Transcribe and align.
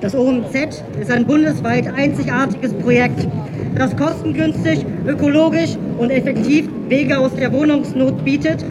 Das 0.00 0.14
OMZ 0.14 0.54
ist 1.00 1.10
ein 1.10 1.26
bundesweit 1.26 1.92
einzigartiges 1.96 2.72
Projekt, 2.74 3.26
das 3.74 3.96
kostengünstig, 3.96 4.86
ökologisch 5.04 5.76
und 5.98 6.10
effektiv 6.10 6.68
Wege 6.88 7.18
aus 7.18 7.34
der 7.34 7.52
Wohnungsnot 7.52 8.24
bietet 8.24 8.64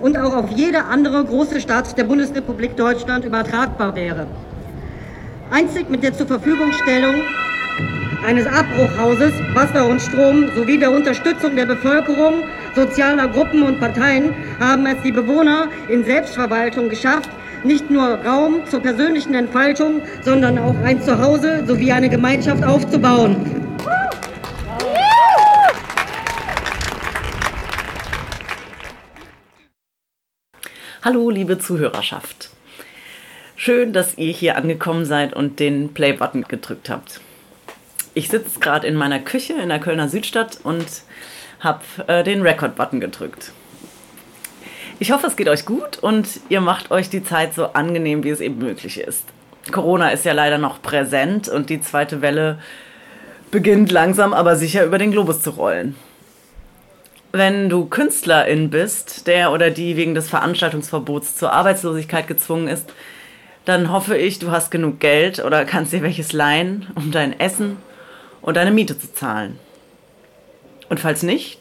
und 0.00 0.16
auch 0.16 0.34
auf 0.34 0.50
jede 0.50 0.84
andere 0.84 1.22
große 1.24 1.60
Stadt 1.60 1.98
der 1.98 2.04
Bundesrepublik 2.04 2.74
Deutschland 2.74 3.26
übertragbar 3.26 3.94
wäre. 3.94 4.26
Einzig 5.50 5.90
mit 5.90 6.02
der 6.02 6.14
Zurverfügungstellung 6.14 7.16
eines 8.26 8.46
Abbruchhauses, 8.48 9.32
Wasser 9.54 9.86
und 9.86 10.02
Strom 10.02 10.50
sowie 10.56 10.78
der 10.78 10.90
Unterstützung 10.90 11.54
der 11.54 11.66
Bevölkerung, 11.66 12.42
sozialer 12.74 13.28
Gruppen 13.28 13.62
und 13.62 13.78
Parteien 13.78 14.34
haben 14.58 14.84
es 14.86 15.00
die 15.04 15.12
Bewohner 15.12 15.68
in 15.88 16.04
Selbstverwaltung 16.04 16.88
geschafft, 16.88 17.30
nicht 17.62 17.88
nur 17.88 18.04
Raum 18.24 18.66
zur 18.66 18.80
persönlichen 18.80 19.32
Entfaltung, 19.34 20.02
sondern 20.22 20.58
auch 20.58 20.74
ein 20.82 21.00
Zuhause 21.00 21.64
sowie 21.68 21.92
eine 21.92 22.08
Gemeinschaft 22.08 22.64
aufzubauen. 22.64 23.36
Hallo, 31.04 31.30
liebe 31.30 31.60
Zuhörerschaft. 31.60 32.50
Schön, 33.54 33.92
dass 33.92 34.18
ihr 34.18 34.32
hier 34.32 34.56
angekommen 34.56 35.04
seid 35.04 35.32
und 35.32 35.60
den 35.60 35.94
Play-Button 35.94 36.42
gedrückt 36.48 36.90
habt. 36.90 37.20
Ich 38.16 38.28
sitze 38.30 38.60
gerade 38.60 38.86
in 38.86 38.94
meiner 38.94 39.18
Küche 39.18 39.52
in 39.52 39.68
der 39.68 39.78
Kölner 39.78 40.08
Südstadt 40.08 40.58
und 40.62 40.86
habe 41.60 41.82
äh, 42.06 42.24
den 42.24 42.40
Record-Button 42.40 42.98
gedrückt. 42.98 43.52
Ich 44.98 45.12
hoffe, 45.12 45.26
es 45.26 45.36
geht 45.36 45.50
euch 45.50 45.66
gut 45.66 45.98
und 45.98 46.26
ihr 46.48 46.62
macht 46.62 46.90
euch 46.90 47.10
die 47.10 47.22
Zeit 47.22 47.52
so 47.52 47.74
angenehm, 47.74 48.24
wie 48.24 48.30
es 48.30 48.40
eben 48.40 48.56
möglich 48.56 49.00
ist. 49.00 49.24
Corona 49.70 50.08
ist 50.08 50.24
ja 50.24 50.32
leider 50.32 50.56
noch 50.56 50.80
präsent 50.80 51.50
und 51.50 51.68
die 51.68 51.82
zweite 51.82 52.22
Welle 52.22 52.58
beginnt 53.50 53.92
langsam 53.92 54.32
aber 54.32 54.56
sicher 54.56 54.86
über 54.86 54.96
den 54.96 55.12
Globus 55.12 55.42
zu 55.42 55.50
rollen. 55.50 55.94
Wenn 57.32 57.68
du 57.68 57.84
Künstlerin 57.84 58.70
bist, 58.70 59.26
der 59.26 59.52
oder 59.52 59.68
die 59.68 59.98
wegen 59.98 60.14
des 60.14 60.30
Veranstaltungsverbots 60.30 61.36
zur 61.36 61.52
Arbeitslosigkeit 61.52 62.26
gezwungen 62.26 62.68
ist, 62.68 62.90
dann 63.66 63.92
hoffe 63.92 64.16
ich, 64.16 64.38
du 64.38 64.52
hast 64.52 64.70
genug 64.70 65.00
Geld 65.00 65.44
oder 65.44 65.66
kannst 65.66 65.92
dir 65.92 66.00
welches 66.00 66.32
leihen, 66.32 66.86
um 66.94 67.12
dein 67.12 67.38
Essen 67.38 67.76
und 68.42 68.56
deine 68.56 68.70
Miete 68.70 68.98
zu 68.98 69.12
zahlen. 69.12 69.58
Und 70.88 71.00
falls 71.00 71.22
nicht, 71.22 71.58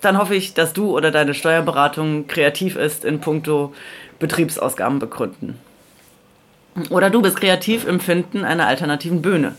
dann 0.00 0.18
hoffe 0.18 0.34
ich, 0.34 0.54
dass 0.54 0.72
du 0.72 0.96
oder 0.96 1.10
deine 1.10 1.34
Steuerberatung 1.34 2.26
kreativ 2.26 2.76
ist 2.76 3.04
in 3.04 3.20
puncto 3.20 3.74
Betriebsausgaben 4.18 4.98
begründen. 4.98 5.58
Oder 6.90 7.08
du 7.08 7.22
bist 7.22 7.36
kreativ 7.36 7.86
im 7.86 8.00
Finden 8.00 8.44
einer 8.44 8.66
alternativen 8.66 9.22
Bühne. 9.22 9.54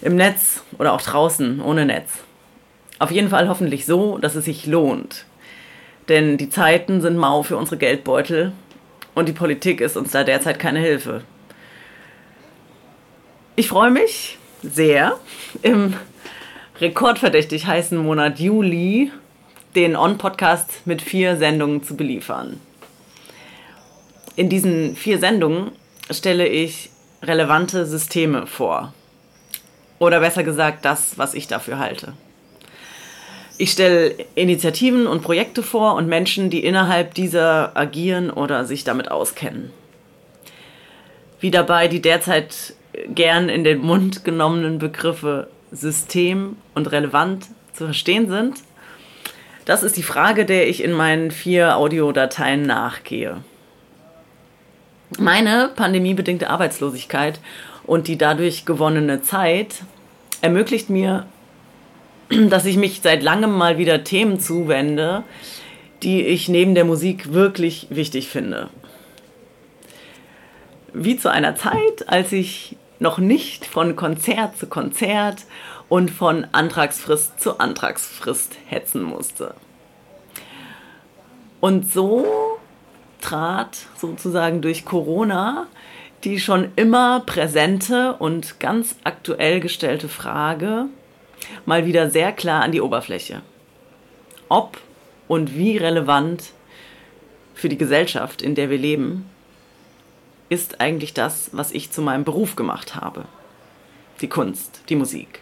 Im 0.00 0.16
Netz 0.16 0.62
oder 0.78 0.92
auch 0.92 1.02
draußen 1.02 1.60
ohne 1.60 1.84
Netz. 1.84 2.10
Auf 2.98 3.10
jeden 3.10 3.28
Fall 3.28 3.48
hoffentlich 3.48 3.84
so, 3.84 4.18
dass 4.18 4.34
es 4.34 4.46
sich 4.46 4.66
lohnt. 4.66 5.26
Denn 6.08 6.38
die 6.38 6.48
Zeiten 6.48 7.00
sind 7.02 7.16
mau 7.16 7.42
für 7.42 7.56
unsere 7.56 7.76
Geldbeutel 7.76 8.52
und 9.14 9.28
die 9.28 9.34
Politik 9.34 9.80
ist 9.80 9.96
uns 9.96 10.12
da 10.12 10.24
derzeit 10.24 10.58
keine 10.58 10.78
Hilfe. 10.78 11.22
Ich 13.56 13.68
freue 13.68 13.90
mich 13.90 14.37
sehr, 14.62 15.18
im 15.62 15.94
rekordverdächtig 16.80 17.66
heißen 17.66 17.98
Monat 17.98 18.38
Juli 18.38 19.10
den 19.74 19.96
On-Podcast 19.96 20.86
mit 20.86 21.02
vier 21.02 21.36
Sendungen 21.36 21.82
zu 21.82 21.96
beliefern. 21.96 22.60
In 24.36 24.48
diesen 24.48 24.96
vier 24.96 25.18
Sendungen 25.18 25.72
stelle 26.10 26.46
ich 26.46 26.90
relevante 27.22 27.86
Systeme 27.86 28.46
vor. 28.46 28.92
Oder 29.98 30.20
besser 30.20 30.44
gesagt, 30.44 30.84
das, 30.84 31.18
was 31.18 31.34
ich 31.34 31.48
dafür 31.48 31.78
halte. 31.78 32.12
Ich 33.56 33.72
stelle 33.72 34.14
Initiativen 34.36 35.08
und 35.08 35.22
Projekte 35.22 35.64
vor 35.64 35.94
und 35.94 36.06
Menschen, 36.06 36.48
die 36.48 36.64
innerhalb 36.64 37.14
dieser 37.14 37.76
agieren 37.76 38.30
oder 38.30 38.64
sich 38.64 38.84
damit 38.84 39.10
auskennen. 39.10 39.72
Wie 41.40 41.50
dabei 41.50 41.88
die 41.88 42.00
derzeit 42.00 42.74
gern 43.08 43.48
in 43.48 43.64
den 43.64 43.80
Mund 43.80 44.24
genommenen 44.24 44.78
Begriffe 44.78 45.48
System 45.70 46.56
und 46.74 46.90
relevant 46.92 47.46
zu 47.72 47.84
verstehen 47.84 48.28
sind, 48.28 48.62
das 49.64 49.82
ist 49.82 49.96
die 49.96 50.02
Frage, 50.02 50.46
der 50.46 50.68
ich 50.68 50.82
in 50.82 50.92
meinen 50.92 51.30
vier 51.30 51.76
Audiodateien 51.76 52.62
nachgehe. 52.62 53.38
Meine 55.18 55.70
pandemiebedingte 55.74 56.48
Arbeitslosigkeit 56.48 57.40
und 57.84 58.08
die 58.08 58.18
dadurch 58.18 58.64
gewonnene 58.64 59.22
Zeit 59.22 59.82
ermöglicht 60.40 60.90
mir 60.90 61.26
dass 62.28 62.64
ich 62.64 62.76
mich 62.76 63.00
seit 63.02 63.22
langem 63.22 63.52
mal 63.52 63.78
wieder 63.78 64.04
Themen 64.04 64.40
zuwende, 64.40 65.24
die 66.02 66.22
ich 66.22 66.48
neben 66.48 66.74
der 66.74 66.84
Musik 66.84 67.32
wirklich 67.32 67.86
wichtig 67.90 68.28
finde. 68.28 68.68
Wie 70.92 71.16
zu 71.16 71.30
einer 71.30 71.54
Zeit, 71.56 72.06
als 72.06 72.32
ich 72.32 72.76
noch 72.98 73.18
nicht 73.18 73.66
von 73.66 73.96
Konzert 73.96 74.56
zu 74.56 74.66
Konzert 74.66 75.44
und 75.88 76.10
von 76.10 76.46
Antragsfrist 76.52 77.40
zu 77.40 77.58
Antragsfrist 77.58 78.56
hetzen 78.66 79.02
musste. 79.02 79.54
Und 81.60 81.90
so 81.90 82.26
trat 83.20 83.78
sozusagen 83.96 84.62
durch 84.62 84.84
Corona 84.84 85.66
die 86.24 86.40
schon 86.40 86.72
immer 86.76 87.20
präsente 87.20 88.14
und 88.14 88.58
ganz 88.60 88.96
aktuell 89.04 89.60
gestellte 89.60 90.08
Frage, 90.08 90.86
mal 91.64 91.86
wieder 91.86 92.10
sehr 92.10 92.32
klar 92.32 92.62
an 92.62 92.72
die 92.72 92.80
Oberfläche. 92.80 93.42
Ob 94.48 94.80
und 95.28 95.56
wie 95.56 95.76
relevant 95.76 96.52
für 97.54 97.68
die 97.68 97.78
Gesellschaft, 97.78 98.42
in 98.42 98.54
der 98.54 98.70
wir 98.70 98.78
leben, 98.78 99.28
ist 100.48 100.80
eigentlich 100.80 101.14
das, 101.14 101.50
was 101.52 101.72
ich 101.72 101.90
zu 101.90 102.02
meinem 102.02 102.24
Beruf 102.24 102.56
gemacht 102.56 102.94
habe. 102.94 103.24
Die 104.20 104.28
Kunst, 104.28 104.82
die 104.88 104.96
Musik. 104.96 105.40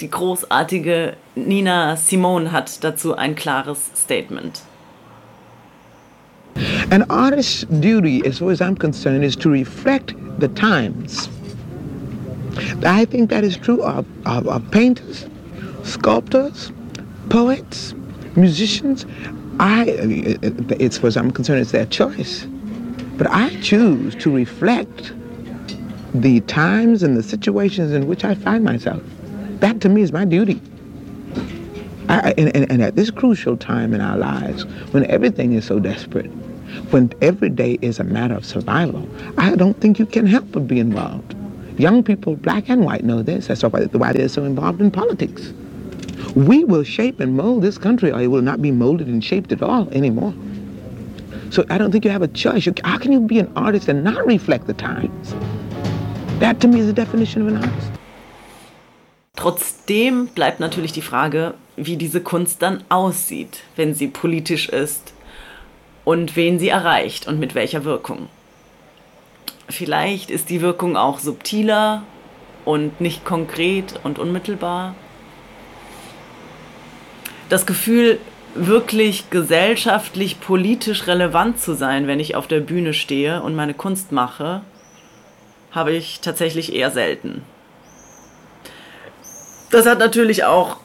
Die 0.00 0.10
großartige 0.10 1.16
Nina 1.34 1.96
Simone 1.96 2.52
hat 2.52 2.84
dazu 2.84 3.16
ein 3.16 3.34
klares 3.34 3.90
Statement. 3.96 4.62
An 6.90 7.02
artist's 7.10 7.66
duty, 7.68 8.22
as 8.26 8.38
far 8.38 8.50
as 8.50 8.60
I'm 8.60 8.76
concerned, 8.76 9.24
is 9.24 9.36
to 9.36 9.50
reflect 9.50 10.14
the 10.38 10.48
times. 10.48 11.28
I 12.84 13.04
think 13.04 13.30
that 13.30 13.44
is 13.44 13.56
true 13.56 13.82
of, 13.82 14.06
of, 14.24 14.46
of 14.46 14.70
painters, 14.70 15.26
sculptors, 15.82 16.72
poets, 17.28 17.94
musicians. 18.36 19.06
I, 19.58 19.90
uh, 19.90 20.48
uh, 20.48 20.76
it's 20.78 21.02
as 21.02 21.16
I'm 21.16 21.30
concerned, 21.30 21.60
it's 21.60 21.72
their 21.72 21.86
choice. 21.86 22.46
But 23.16 23.28
I 23.28 23.58
choose 23.60 24.14
to 24.16 24.34
reflect 24.34 25.12
the 26.14 26.40
times 26.42 27.02
and 27.02 27.16
the 27.16 27.22
situations 27.22 27.92
in 27.92 28.06
which 28.06 28.24
I 28.24 28.34
find 28.34 28.64
myself. 28.64 29.02
That 29.60 29.80
to 29.82 29.88
me 29.88 30.02
is 30.02 30.12
my 30.12 30.24
duty. 30.24 30.60
I, 32.08 32.34
and, 32.38 32.54
and, 32.54 32.70
and, 32.70 32.82
at 32.82 32.94
this 32.94 33.10
crucial 33.10 33.56
time 33.56 33.92
in 33.92 34.00
our 34.00 34.16
lives, 34.16 34.64
when 34.92 35.04
everything 35.06 35.54
is 35.54 35.64
so 35.64 35.80
desperate, 35.80 36.28
when 36.90 37.12
every 37.20 37.48
day 37.48 37.78
is 37.82 37.98
a 37.98 38.04
matter 38.04 38.34
of 38.34 38.44
survival, 38.44 39.08
I 39.38 39.56
don't 39.56 39.80
think 39.80 39.98
you 39.98 40.06
can 40.06 40.26
help 40.26 40.52
but 40.52 40.68
be 40.68 40.78
involved. 40.78 41.34
Young 41.78 42.04
people, 42.04 42.36
black 42.36 42.68
and 42.68 42.84
white, 42.84 43.02
know 43.02 43.22
this. 43.22 43.48
That's 43.48 43.62
why 43.62 44.12
they're 44.12 44.28
so 44.28 44.44
involved 44.44 44.80
in 44.80 44.90
politics. 44.90 45.52
We 46.36 46.64
will 46.64 46.84
shape 46.84 47.18
and 47.18 47.34
mold 47.34 47.62
this 47.62 47.78
country, 47.78 48.12
or 48.12 48.20
it 48.20 48.26
will 48.26 48.42
not 48.42 48.60
be 48.60 48.70
molded 48.70 49.08
and 49.08 49.24
shaped 49.24 49.52
at 49.52 49.62
all 49.62 49.88
anymore. 49.88 50.34
So 51.48 51.64
I 51.70 51.78
don't 51.78 51.90
think 51.90 52.04
you 52.04 52.10
have 52.10 52.20
a 52.20 52.28
choice. 52.28 52.68
How 52.84 52.98
can 52.98 53.10
you 53.10 53.20
be 53.20 53.38
an 53.38 53.50
artist 53.56 53.88
and 53.88 54.04
not 54.04 54.26
reflect 54.26 54.66
the 54.66 54.74
times? 54.74 55.34
That 56.40 56.60
to 56.60 56.68
me 56.68 56.80
is 56.80 56.86
the 56.86 56.92
definition 56.92 57.40
of 57.40 57.48
an 57.48 57.56
artist. 57.56 57.90
Trotzdem 59.34 60.26
bleibt 60.34 60.60
natürlich 60.60 60.92
die 60.92 61.00
Frage, 61.00 61.54
wie 61.76 61.96
diese 61.96 62.20
Kunst 62.20 62.60
dann 62.60 62.84
aussieht, 62.90 63.62
wenn 63.76 63.94
sie 63.94 64.08
politisch 64.08 64.68
ist 64.68 65.14
und 66.04 66.36
wen 66.36 66.58
sie 66.58 66.68
erreicht 66.68 67.26
und 67.26 67.38
mit 67.38 67.54
welcher 67.54 67.84
Wirkung. 67.84 68.28
Vielleicht 69.68 70.30
ist 70.30 70.50
die 70.50 70.60
Wirkung 70.60 70.96
auch 70.96 71.18
subtiler 71.18 72.02
und 72.66 73.00
nicht 73.00 73.24
konkret 73.24 73.98
und 74.04 74.18
unmittelbar. 74.18 74.94
Das 77.48 77.66
Gefühl, 77.66 78.18
wirklich 78.54 79.30
gesellschaftlich, 79.30 80.40
politisch 80.40 81.06
relevant 81.06 81.60
zu 81.60 81.74
sein, 81.74 82.06
wenn 82.06 82.20
ich 82.20 82.34
auf 82.34 82.48
der 82.48 82.60
Bühne 82.60 82.92
stehe 82.92 83.42
und 83.42 83.54
meine 83.54 83.74
Kunst 83.74 84.12
mache, 84.12 84.62
habe 85.70 85.92
ich 85.92 86.20
tatsächlich 86.20 86.74
eher 86.74 86.90
selten. 86.90 87.42
Das 89.70 89.86
hat 89.86 89.98
natürlich 89.98 90.44
auch 90.44 90.78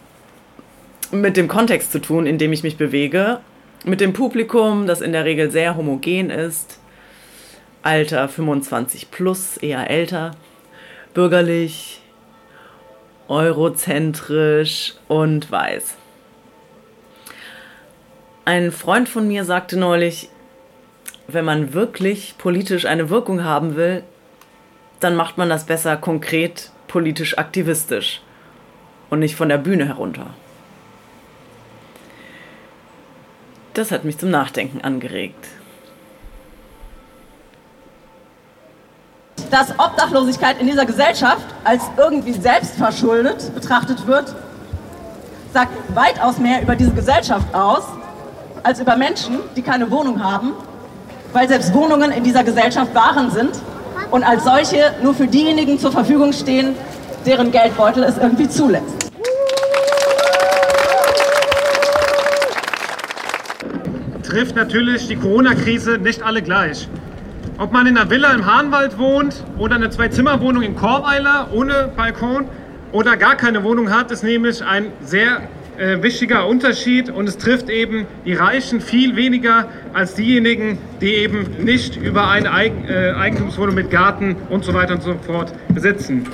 mit 1.12 1.38
dem 1.38 1.48
Kontext 1.48 1.92
zu 1.92 2.00
tun, 2.00 2.26
in 2.26 2.38
dem 2.38 2.54
ich 2.54 2.64
mich 2.64 2.78
bewege, 2.78 3.40
mit 3.84 4.02
dem 4.02 4.14
Publikum, 4.14 4.86
das 4.86 5.02
in 5.02 5.12
der 5.12 5.26
Regel 5.26 5.50
sehr 5.50 5.76
homogen 5.76 6.30
ist, 6.30 6.80
Alter 7.84 8.30
25 8.30 9.10
plus, 9.10 9.58
eher 9.58 9.90
älter, 9.90 10.32
bürgerlich, 11.14 12.02
eurozentrisch 13.28 14.94
und 15.08 15.52
weiß. 15.52 15.96
Ein 18.52 18.74
Freund 18.74 19.08
von 19.08 19.30
mir 19.30 19.46
sagte 19.46 19.80
neulich, 19.80 20.28
wenn 21.30 21.46
man 21.46 21.72
wirklich 21.74 22.36
politisch 22.38 22.84
eine 22.84 23.10
Wirkung 23.10 23.46
haben 23.46 23.78
will, 23.78 24.04
dann 25.00 25.16
macht 25.16 25.38
man 25.38 25.48
das 25.48 25.64
besser 25.64 25.96
konkret 25.96 26.70
politisch 26.90 27.38
aktivistisch 27.38 28.22
und 29.10 29.20
nicht 29.20 29.38
von 29.38 29.48
der 29.48 29.58
Bühne 29.58 29.88
herunter. 29.88 30.32
Das 33.74 33.90
hat 33.90 34.04
mich 34.04 34.18
zum 34.18 34.32
Nachdenken 34.32 34.82
angeregt. 34.82 35.48
Dass 39.50 39.80
Obdachlosigkeit 39.80 40.60
in 40.60 40.68
dieser 40.68 40.86
Gesellschaft 40.86 41.48
als 41.64 41.84
irgendwie 41.96 42.34
selbstverschuldet 42.34 43.56
betrachtet 43.56 44.08
wird, 44.08 44.36
sagt 45.54 45.96
weitaus 45.96 46.38
mehr 46.38 46.62
über 46.62 46.76
diese 46.76 46.92
Gesellschaft 46.92 47.56
aus, 47.56 47.86
als 48.64 48.80
über 48.80 48.96
Menschen, 48.96 49.40
die 49.56 49.62
keine 49.62 49.90
Wohnung 49.90 50.24
haben, 50.24 50.54
weil 51.34 51.48
selbst 51.48 51.74
Wohnungen 51.74 52.12
in 52.12 52.24
dieser 52.24 52.44
Gesellschaft 52.44 52.94
Waren 52.94 53.32
sind 53.32 53.52
und 54.12 54.24
als 54.24 54.44
solche 54.44 54.94
nur 55.02 55.14
für 55.14 55.28
diejenigen 55.28 55.80
zur 55.80 55.92
Verfügung 55.92 56.34
stehen, 56.34 56.76
deren 57.26 57.52
Geldbeutel 57.52 58.04
es 58.04 58.18
irgendwie 58.18 58.50
zulässt. 58.50 59.02
trifft 64.32 64.56
natürlich 64.56 65.10
die 65.10 65.18
Corona-Krise 65.18 65.98
nicht 65.98 66.24
alle 66.24 66.42
gleich. 66.42 66.88
Ob 67.58 67.74
man 67.74 67.86
in 67.86 67.98
einer 67.98 68.10
Villa 68.10 68.34
im 68.34 68.46
Hahnwald 68.46 68.98
wohnt 68.98 69.44
oder 69.58 69.76
eine 69.76 69.90
Zwei-Zimmer-Wohnung 69.90 70.64
in 70.64 70.74
Chorweiler 70.78 71.50
ohne 71.54 71.92
Balkon 71.98 72.46
oder 72.94 73.18
gar 73.18 73.36
keine 73.36 73.66
Wohnung 73.66 73.94
hat, 73.94 74.10
ist 74.10 74.24
nämlich 74.24 74.64
ein 74.64 74.94
sehr 75.02 75.42
äh, 75.78 76.02
wichtiger 76.02 76.48
Unterschied 76.48 77.10
und 77.10 77.28
es 77.28 77.38
trifft 77.38 77.70
eben 77.70 78.06
die 78.26 78.34
Reichen 78.34 78.82
viel 78.82 79.16
weniger 79.16 79.68
als 79.94 80.16
diejenigen, 80.16 80.78
die 81.00 81.16
eben 81.16 81.64
nicht 81.64 81.96
über 81.96 82.30
eine 82.30 82.52
Eig 82.52 82.74
äh, 82.88 83.12
Eigentumswohnung 83.12 83.76
mit 83.76 83.90
Garten 83.90 84.36
und 84.50 84.64
so 84.64 84.74
weiter 84.74 84.96
und 84.96 85.04
so 85.04 85.16
fort 85.26 85.54
besitzen. 85.70 86.28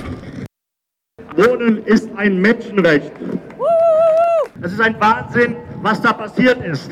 Wohnen 1.36 1.84
ist 1.84 2.08
ein 2.16 2.40
Menschenrecht. 2.40 3.12
Es 4.60 4.72
ist 4.72 4.80
ein 4.80 4.96
Wahnsinn, 4.98 5.56
was 5.82 6.00
da 6.02 6.12
passiert 6.12 6.64
ist. 6.64 6.90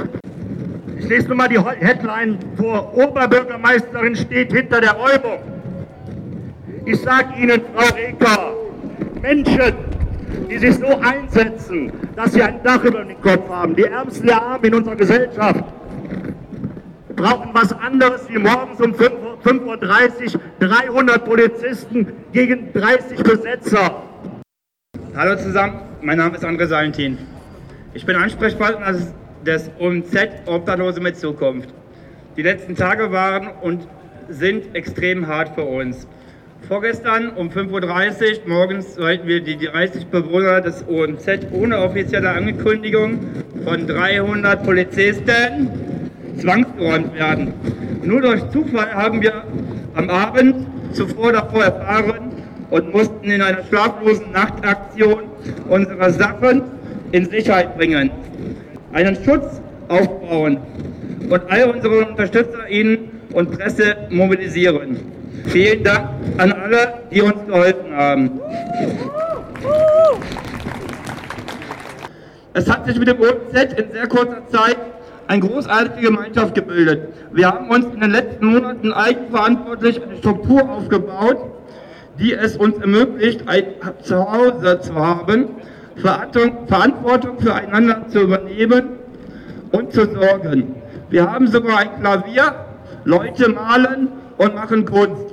Ich 0.98 1.08
lese 1.08 1.28
nur 1.28 1.36
mal 1.36 1.48
die 1.48 1.58
Headline 1.58 2.38
vor. 2.56 2.96
Oberbürgermeisterin 2.96 4.14
steht 4.14 4.52
hinter 4.52 4.80
der 4.80 4.92
Räumung. 4.92 5.40
Ich 6.84 7.00
sage 7.00 7.34
Ihnen, 7.40 7.60
Frau 7.74 7.94
Reker, 7.94 8.54
Menschen, 9.20 9.74
die 10.48 10.58
sich 10.58 10.76
so 10.76 10.86
einsetzen, 11.00 11.92
dass 12.16 12.32
sie 12.32 12.42
ein 12.42 12.62
Dach 12.62 12.82
über 12.82 13.04
den 13.04 13.20
Kopf 13.20 13.48
haben, 13.50 13.76
die 13.76 13.84
Ärmsten 13.84 14.26
der 14.26 14.42
Armen 14.42 14.64
in 14.64 14.74
unserer 14.74 14.96
Gesellschaft, 14.96 15.64
brauchen 17.14 17.50
was 17.52 17.72
anderes 17.72 18.28
wie 18.28 18.38
morgens 18.38 18.80
um 18.80 18.92
5.30 18.92 20.34
Uhr 20.34 20.40
300 20.58 21.24
Polizisten 21.24 22.12
gegen 22.32 22.72
30 22.72 23.22
Besetzer. 23.22 24.02
Hallo 25.14 25.36
zusammen, 25.36 25.80
mein 26.00 26.18
Name 26.18 26.36
ist 26.36 26.44
André 26.44 26.66
Salentin. 26.66 27.18
Ich 27.92 28.04
bin 28.04 28.16
Ansprechpartner 28.16 28.94
des 29.44 29.70
OMZ 29.78 30.14
Obdachlose 30.46 31.00
mit 31.00 31.18
Zukunft. 31.18 31.68
Die 32.36 32.42
letzten 32.42 32.74
Tage 32.74 33.12
waren 33.12 33.48
und 33.62 33.86
sind 34.28 34.74
extrem 34.74 35.26
hart 35.26 35.54
für 35.54 35.64
uns. 35.64 36.06
Vorgestern 36.62 37.30
um 37.36 37.48
5.30 37.48 37.70
Uhr 38.42 38.48
morgens 38.48 38.96
sollten 38.96 39.28
wir 39.28 39.40
die 39.40 39.56
30 39.56 40.06
Bewohner 40.06 40.60
des 40.60 40.84
OMZ 40.88 41.52
ohne 41.52 41.78
offizielle 41.78 42.30
Ankündigung 42.30 43.20
von 43.64 43.86
300 43.86 44.64
Polizisten 44.64 45.70
zwangsgeräumt 46.38 47.14
werden. 47.14 47.52
Nur 48.02 48.20
durch 48.20 48.50
Zufall 48.50 48.92
haben 48.92 49.22
wir 49.22 49.44
am 49.94 50.10
Abend 50.10 50.66
zuvor 50.92 51.32
davor 51.32 51.64
erfahren 51.64 52.32
und 52.70 52.92
mussten 52.92 53.30
in 53.30 53.42
einer 53.42 53.62
schlaflosen 53.64 54.32
Nachtaktion 54.32 55.22
unsere 55.68 56.10
Sachen 56.10 56.62
in 57.12 57.30
Sicherheit 57.30 57.76
bringen 57.76 58.10
einen 58.92 59.16
Schutz 59.24 59.60
aufbauen 59.88 60.58
und 61.28 61.42
all 61.48 61.70
unsere 61.70 62.06
UnterstützerInnen 62.06 63.15
und 63.36 63.50
Presse 63.50 63.96
mobilisieren. 64.08 64.98
Vielen 65.48 65.84
Dank 65.84 66.08
an 66.38 66.52
alle, 66.52 66.94
die 67.12 67.20
uns 67.20 67.34
geholfen 67.46 67.94
haben. 67.94 68.40
Es 72.54 72.70
hat 72.70 72.86
sich 72.86 72.98
mit 72.98 73.08
dem 73.08 73.20
OZ 73.20 73.74
in 73.76 73.92
sehr 73.92 74.08
kurzer 74.08 74.48
Zeit 74.48 74.78
eine 75.26 75.40
großartige 75.40 76.06
Gemeinschaft 76.06 76.54
gebildet. 76.54 77.08
Wir 77.32 77.48
haben 77.48 77.68
uns 77.68 77.84
in 77.92 78.00
den 78.00 78.10
letzten 78.12 78.46
Monaten 78.46 78.94
eigenverantwortlich 78.94 80.02
eine 80.02 80.16
Struktur 80.16 80.66
aufgebaut, 80.70 81.36
die 82.18 82.32
es 82.32 82.56
uns 82.56 82.78
ermöglicht, 82.78 83.46
ein 83.46 83.64
Zuhause 84.02 84.80
zu 84.80 84.94
haben, 84.94 85.48
Verantwortung 85.96 87.38
füreinander 87.38 88.06
zu 88.08 88.20
übernehmen 88.20 88.84
und 89.72 89.92
zu 89.92 90.06
sorgen. 90.06 90.74
Wir 91.10 91.30
haben 91.30 91.48
sogar 91.48 91.80
ein 91.80 92.00
Klavier, 92.00 92.65
Leute 93.04 93.48
malen 93.48 94.08
und 94.36 94.54
machen 94.54 94.84
Kunst. 94.84 95.25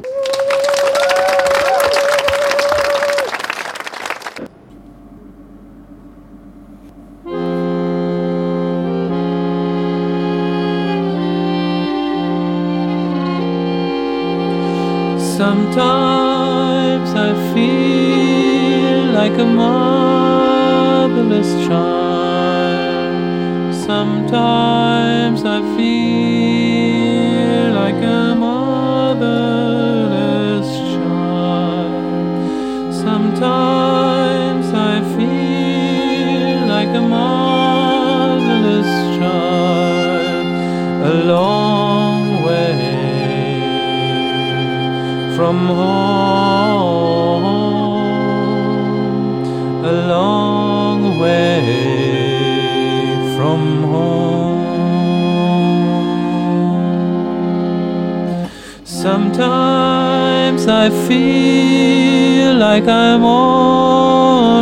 I 60.86 60.90
feel 61.08 62.56
like 62.56 62.88
I'm 62.90 63.24
almost 63.24 64.60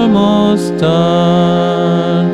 done. 0.78 2.28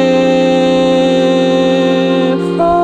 from 2.56 2.82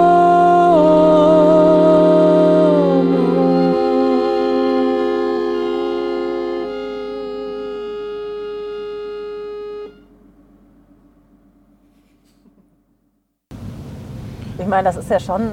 Ich 14.59 14.67
meine, 14.67 14.85
das 14.85 14.97
ist 14.97 15.11
ja 15.11 15.21
schon 15.21 15.53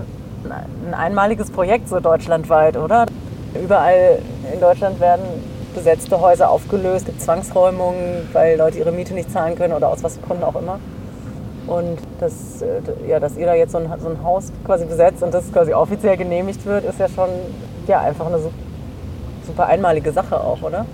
ein 0.49 0.93
einmaliges 0.93 1.49
Projekt 1.51 1.87
so 1.87 1.99
deutschlandweit, 1.99 2.75
oder? 2.77 3.05
Überall 3.53 4.19
in 4.51 4.59
Deutschland 4.59 4.99
werden 4.99 5.23
besetzte 5.75 6.19
Häuser 6.19 6.49
aufgelöst, 6.49 7.05
gibt 7.05 7.21
Zwangsräumungen, 7.21 8.27
weil 8.33 8.57
Leute 8.57 8.79
ihre 8.79 8.91
Miete 8.91 9.13
nicht 9.13 9.31
zahlen 9.31 9.55
können 9.55 9.73
oder 9.73 9.89
aus 9.89 10.01
was 10.03 10.17
für 10.17 10.25
Gründen 10.25 10.43
auch 10.43 10.55
immer. 10.55 10.79
Und 11.67 11.97
das, 12.19 12.61
äh, 12.61 13.09
ja, 13.09 13.19
dass 13.19 13.37
ihr 13.37 13.45
da 13.45 13.53
jetzt 13.55 13.71
so 13.71 13.77
ein, 13.79 13.87
so 13.99 14.07
ein 14.09 14.23
Haus 14.23 14.51
quasi 14.65 14.85
besetzt 14.85 15.23
und 15.23 15.33
das 15.33 15.51
quasi 15.51 15.73
offiziell 15.73 16.15
genehmigt 16.17 16.65
wird, 16.65 16.85
ist 16.85 16.99
ja 16.99 17.07
schon 17.09 17.29
ja, 17.87 18.01
einfach 18.01 18.27
eine 18.27 18.39
su- 18.39 18.51
super 19.45 19.65
einmalige 19.67 20.11
Sache 20.11 20.39
auch, 20.39 20.61
oder? 20.61 20.85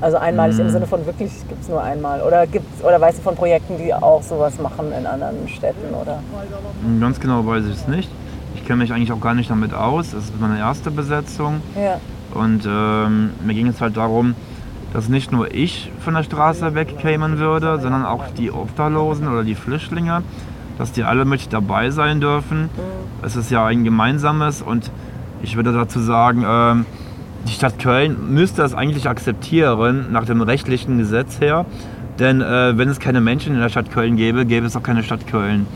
Also 0.00 0.16
einmalig 0.16 0.58
im 0.58 0.70
Sinne 0.70 0.86
von 0.86 1.04
wirklich 1.04 1.30
gibt 1.48 1.62
es 1.62 1.68
nur 1.68 1.82
einmal. 1.82 2.22
Oder 2.22 2.46
gibt's, 2.46 2.82
oder 2.82 2.98
weißt 3.00 3.18
du 3.18 3.22
von 3.22 3.36
Projekten, 3.36 3.76
die 3.76 3.92
auch 3.92 4.22
sowas 4.22 4.58
machen 4.58 4.92
in 4.98 5.06
anderen 5.06 5.46
Städten 5.46 5.94
oder? 5.94 6.20
Ganz 7.00 7.20
genau 7.20 7.46
weiß 7.46 7.64
ich 7.66 7.76
es 7.76 7.86
nicht. 7.86 8.10
Ich 8.54 8.64
kenne 8.66 8.78
mich 8.78 8.92
eigentlich 8.92 9.12
auch 9.12 9.20
gar 9.20 9.34
nicht 9.34 9.50
damit 9.50 9.74
aus. 9.74 10.12
Das 10.12 10.24
ist 10.24 10.40
meine 10.40 10.58
erste 10.58 10.90
Besetzung. 10.90 11.60
Ja. 11.76 11.98
Und 12.34 12.66
ähm, 12.66 13.30
mir 13.44 13.54
ging 13.54 13.66
es 13.66 13.80
halt 13.80 13.96
darum, 13.96 14.34
dass 14.92 15.08
nicht 15.08 15.32
nur 15.32 15.54
ich 15.54 15.90
von 16.00 16.14
der 16.14 16.22
Straße 16.22 16.74
wegkämen 16.74 17.38
würde, 17.38 17.78
sondern 17.80 18.04
auch 18.04 18.24
die 18.36 18.50
Obdachlosen 18.50 19.28
oder 19.28 19.44
die 19.44 19.54
Flüchtlinge, 19.54 20.22
dass 20.78 20.92
die 20.92 21.04
alle 21.04 21.24
mit 21.24 21.52
dabei 21.52 21.90
sein 21.90 22.20
dürfen. 22.20 22.70
Es 23.22 23.36
ist 23.36 23.50
ja 23.50 23.66
ein 23.66 23.84
gemeinsames 23.84 24.62
und 24.62 24.90
ich 25.42 25.56
würde 25.56 25.72
dazu 25.72 26.00
sagen, 26.00 26.44
ähm, 26.46 26.86
die 27.46 27.52
Stadt 27.52 27.78
Köln 27.78 28.34
müsste 28.34 28.62
das 28.62 28.74
eigentlich 28.74 29.08
akzeptieren 29.08 30.06
nach 30.12 30.26
dem 30.26 30.42
rechtlichen 30.42 30.98
Gesetz 30.98 31.40
her. 31.40 31.64
Denn 32.18 32.42
äh, 32.42 32.76
wenn 32.76 32.88
es 32.88 32.98
keine 32.98 33.20
Menschen 33.20 33.54
in 33.54 33.60
der 33.60 33.70
Stadt 33.70 33.90
Köln 33.90 34.16
gäbe, 34.16 34.44
gäbe 34.44 34.66
es 34.66 34.76
auch 34.76 34.82
keine 34.82 35.02
Stadt 35.02 35.26
Köln. 35.26 35.66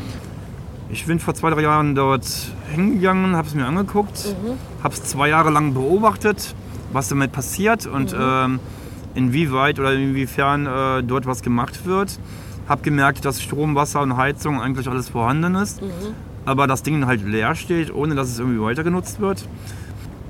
Ich 0.94 1.06
bin 1.06 1.18
vor 1.18 1.34
zwei, 1.34 1.50
drei 1.50 1.62
Jahren 1.62 1.96
dort 1.96 2.24
hingegangen, 2.70 3.34
habe 3.34 3.48
es 3.48 3.54
mir 3.56 3.66
angeguckt, 3.66 4.36
habe 4.80 4.94
es 4.94 5.02
zwei 5.02 5.28
Jahre 5.28 5.50
lang 5.50 5.74
beobachtet, 5.74 6.54
was 6.92 7.08
damit 7.08 7.32
passiert 7.32 7.84
und 7.88 8.14
ähm, 8.16 8.60
inwieweit 9.16 9.80
oder 9.80 9.92
inwiefern 9.92 10.66
äh, 10.66 11.02
dort 11.02 11.26
was 11.26 11.42
gemacht 11.42 11.84
wird. 11.84 12.20
Habe 12.68 12.82
gemerkt, 12.82 13.24
dass 13.24 13.42
Strom, 13.42 13.74
Wasser 13.74 14.02
und 14.02 14.16
Heizung 14.16 14.60
eigentlich 14.62 14.86
alles 14.88 15.08
vorhanden 15.08 15.56
ist, 15.56 15.82
aber 16.44 16.68
das 16.68 16.84
Ding 16.84 17.04
halt 17.06 17.26
leer 17.26 17.56
steht, 17.56 17.92
ohne 17.92 18.14
dass 18.14 18.28
es 18.28 18.38
irgendwie 18.38 18.60
weiter 18.60 18.84
genutzt 18.84 19.18
wird. 19.18 19.48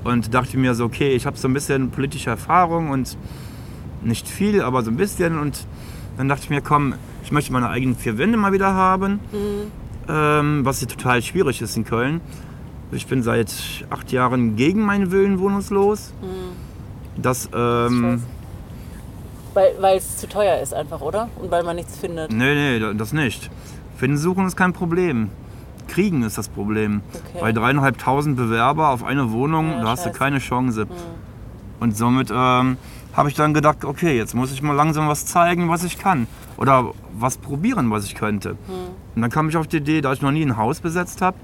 Und 0.03 0.33
dachte 0.33 0.57
mir 0.57 0.73
so, 0.73 0.85
okay, 0.85 1.11
ich 1.11 1.27
habe 1.27 1.37
so 1.37 1.47
ein 1.47 1.53
bisschen 1.53 1.91
politische 1.91 2.31
Erfahrung 2.31 2.89
und 2.89 3.15
nicht 4.01 4.27
viel, 4.27 4.63
aber 4.63 4.81
so 4.81 4.89
ein 4.89 4.97
bisschen. 4.97 5.37
Und 5.37 5.67
dann 6.17 6.27
dachte 6.27 6.45
ich 6.45 6.49
mir, 6.49 6.61
komm, 6.61 6.95
ich 7.23 7.31
möchte 7.31 7.53
meine 7.53 7.69
eigenen 7.69 7.95
vier 7.95 8.17
Wände 8.17 8.35
mal 8.35 8.51
wieder 8.51 8.73
haben 8.73 9.19
ähm, 10.07 10.65
was 10.65 10.79
hier 10.79 10.87
total 10.87 11.21
schwierig 11.21 11.61
ist 11.61 11.75
in 11.77 11.85
Köln. 11.85 12.21
Ich 12.91 13.07
bin 13.07 13.23
seit 13.23 13.53
acht 13.89 14.11
Jahren 14.11 14.55
gegen 14.55 14.81
meinen 14.81 15.11
Willen 15.11 15.39
wohnungslos. 15.39 16.13
Das, 17.17 17.49
ähm, 17.53 18.21
Weil, 19.53 19.71
weil 19.79 19.97
es 19.97 20.17
zu 20.17 20.27
teuer 20.27 20.59
ist 20.61 20.73
einfach, 20.73 21.01
oder? 21.01 21.29
Und 21.41 21.49
weil 21.51 21.63
man 21.63 21.75
nichts 21.77 21.97
findet. 21.97 22.31
nee, 22.31 22.79
nee, 22.79 22.93
das 22.95 23.13
nicht. 23.13 23.49
Finden 23.97 24.17
suchen 24.17 24.45
ist 24.45 24.55
kein 24.55 24.73
Problem. 24.73 25.29
Kriegen 25.87 26.23
ist 26.23 26.37
das 26.37 26.49
Problem. 26.49 27.01
Okay. 27.13 27.37
Bei 27.39 27.51
dreieinhalbtausend 27.51 28.35
Bewerber 28.35 28.89
auf 28.89 29.03
eine 29.03 29.31
Wohnung, 29.31 29.69
Ja, 29.71 29.81
da 29.83 29.87
hast 29.89 30.05
du 30.05 30.11
keine 30.11 30.39
Chance. 30.39 30.87
Und 31.79 31.95
somit 31.95 32.31
ähm, 32.33 32.77
habe 33.15 33.29
ich 33.29 33.35
dann 33.35 33.53
gedacht, 33.53 33.85
okay, 33.85 34.17
jetzt 34.17 34.33
muss 34.35 34.51
ich 34.51 34.61
mal 34.61 34.73
langsam 34.73 35.07
was 35.07 35.25
zeigen, 35.25 35.69
was 35.69 35.83
ich 35.83 35.97
kann. 35.97 36.27
Oder 36.57 36.91
was 37.17 37.37
probieren, 37.37 37.91
was 37.91 38.05
ich 38.05 38.15
könnte. 38.15 38.57
Und 39.15 39.21
dann 39.21 39.29
kam 39.31 39.49
ich 39.49 39.57
auf 39.57 39.67
die 39.67 39.77
Idee, 39.77 40.01
da 40.01 40.13
ich 40.13 40.21
noch 40.21 40.31
nie 40.31 40.43
ein 40.45 40.57
Haus 40.57 40.79
besetzt 40.81 41.21
habe, 41.21 41.37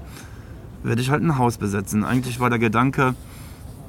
werde 0.82 1.00
ich 1.00 1.10
halt 1.10 1.22
ein 1.22 1.38
Haus 1.38 1.56
besetzen. 1.58 2.04
Eigentlich 2.04 2.40
war 2.40 2.50
der 2.50 2.58
Gedanke, 2.58 3.14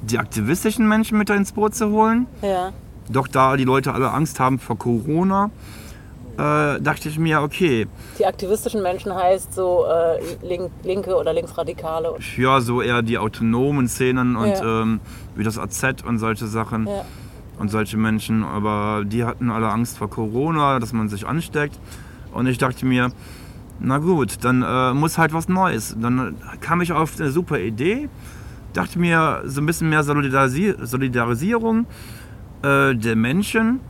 die 0.02 0.18
aktivistischen 0.18 0.88
Menschen 0.88 1.18
mit 1.18 1.28
ins 1.30 1.52
Boot 1.52 1.74
zu 1.74 1.90
holen. 1.90 2.26
Ja. 2.42 2.72
Doch 3.08 3.28
da 3.28 3.56
die 3.56 3.64
Leute 3.64 3.92
alle 3.92 4.10
Angst 4.12 4.40
haben 4.40 4.58
vor 4.58 4.78
Corona, 4.78 5.50
äh, 6.36 6.80
dachte 6.80 7.08
ich 7.08 7.18
mir, 7.18 7.42
okay, 7.42 7.86
Die 8.18 8.26
aktivistischen 8.26 8.82
Menschen 8.82 9.14
heißt 9.14 9.54
so 9.54 9.84
äh, 9.86 10.46
Link, 10.46 10.70
Linke 10.82 11.14
oder 11.14 11.32
Linksradikale. 11.32 12.14
ja, 12.36 12.60
so 12.60 12.82
eher 12.82 13.02
die 13.02 13.18
autonomen 13.18 13.88
Szenen 13.88 14.36
und 14.36 14.48
Ja. 14.48 14.82
ähm, 14.82 15.00
wie 15.36 15.44
das 15.44 15.58
AZ 15.58 16.02
und 16.06 16.18
solche 16.18 16.46
Sachen 16.46 16.86
Ja. 16.86 17.04
Und 17.58 17.70
solche 17.70 17.96
Menschen. 17.96 18.44
Aber 18.44 19.04
die 19.04 19.24
hatten 19.24 19.50
alle 19.50 19.70
Angst 19.70 19.98
vor 19.98 20.10
Corona, 20.10 20.78
dass 20.78 20.92
man 20.92 21.08
sich 21.08 21.26
ansteckt. 21.26 21.78
Und 22.32 22.46
ich 22.46 22.58
dachte 22.58 22.86
mir, 22.86 23.12
na 23.80 23.98
gut, 23.98 24.44
dann 24.44 24.62
äh, 24.62 24.94
muss 24.94 25.18
halt 25.18 25.32
was 25.32 25.48
Neues. 25.48 25.96
Dann 26.00 26.36
kam 26.60 26.80
ich 26.80 26.92
auf 26.92 27.18
eine 27.18 27.30
super 27.30 27.58
Idee, 27.58 28.08
dachte 28.72 28.98
mir 28.98 29.42
so 29.44 29.60
ein 29.60 29.66
bisschen 29.66 29.88
mehr 29.88 30.02
Solidarisi 30.02 30.74
Solidarisierung 30.80 31.86
äh, 32.62 32.94
der 32.94 33.16
Menschen, 33.16 33.80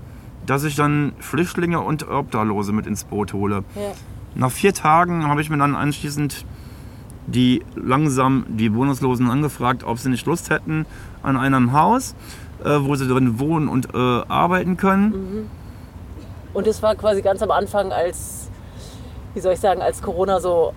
dass 0.46 0.64
ich 0.64 0.76
dann 0.76 1.12
Flüchtlinge 1.18 1.80
und 1.80 2.08
Obdachlose 2.08 2.72
mit 2.72 2.86
ins 2.86 3.04
Boot 3.04 3.32
hole. 3.32 3.64
Ja. 3.74 3.92
Nach 4.34 4.50
vier 4.50 4.74
Tagen 4.74 5.26
habe 5.26 5.40
ich 5.40 5.48
mir 5.48 5.58
dann 5.58 5.74
anschließend 5.74 6.44
die 7.26 7.62
langsam 7.74 8.44
die 8.48 8.74
Wohnungslosen 8.74 9.30
angefragt, 9.30 9.84
ob 9.84 9.98
sie 9.98 10.10
nicht 10.10 10.26
Lust 10.26 10.50
hätten 10.50 10.84
an 11.22 11.36
einem 11.36 11.72
Haus, 11.72 12.14
äh, 12.62 12.78
wo 12.80 12.94
sie 12.94 13.08
drin 13.08 13.38
wohnen 13.38 13.68
und 13.68 13.94
äh, 13.94 13.98
arbeiten 13.98 14.76
können. 14.76 15.48
Und 16.52 16.66
es 16.66 16.82
war 16.82 16.94
quasi 16.94 17.22
ganz 17.22 17.42
am 17.42 17.50
Anfang, 17.50 17.90
als, 17.92 18.48
wie 19.34 19.40
soll 19.40 19.54
ich 19.54 19.60
sagen, 19.60 19.82
als 19.82 20.02
Corona 20.02 20.40
so 20.40 20.72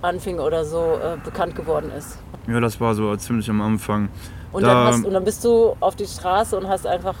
anfing 0.00 0.38
oder 0.40 0.64
so 0.64 0.78
äh, 1.00 1.16
bekannt 1.24 1.54
geworden 1.54 1.90
ist. 1.96 2.18
Ja, 2.48 2.58
das 2.58 2.80
war 2.80 2.94
so 2.94 3.14
ziemlich 3.16 3.48
am 3.48 3.60
Anfang. 3.60 4.08
Und, 4.52 4.64
Da- 4.64 4.68
dann 4.74 4.86
hast, 4.94 5.04
und 5.04 5.12
dann 5.12 5.24
bist 5.24 5.44
du 5.44 5.76
auf 5.78 5.94
die 5.94 6.06
Straße 6.06 6.56
und 6.58 6.66
hast 6.68 6.86
einfach, 6.86 7.14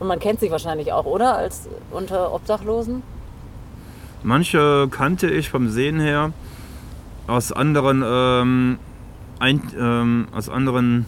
und 0.00 0.06
man 0.08 0.18
kennt 0.18 0.40
sich 0.40 0.50
wahrscheinlich 0.50 0.92
auch, 0.92 1.04
oder? 1.04 1.36
Als 1.36 1.68
unter 1.90 2.32
Obdachlosen? 2.32 3.02
Manche 4.22 4.88
kannte 4.90 5.28
ich 5.28 5.50
vom 5.50 5.68
Sehen 5.68 6.00
her 6.00 6.32
aus 7.26 7.52
anderen, 7.52 8.02
ähm, 8.04 8.78
ein, 9.38 9.62
ähm, 9.78 10.28
aus 10.34 10.48
anderen 10.48 11.04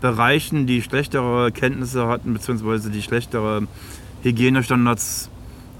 Bereichen, 0.00 0.66
die 0.66 0.82
schlechtere 0.82 1.52
Kenntnisse 1.52 2.06
hatten, 2.06 2.32
beziehungsweise 2.32 2.90
die 2.90 3.02
schlechtere 3.02 3.62
Hygienestandards 4.22 5.30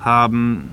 haben, 0.01 0.71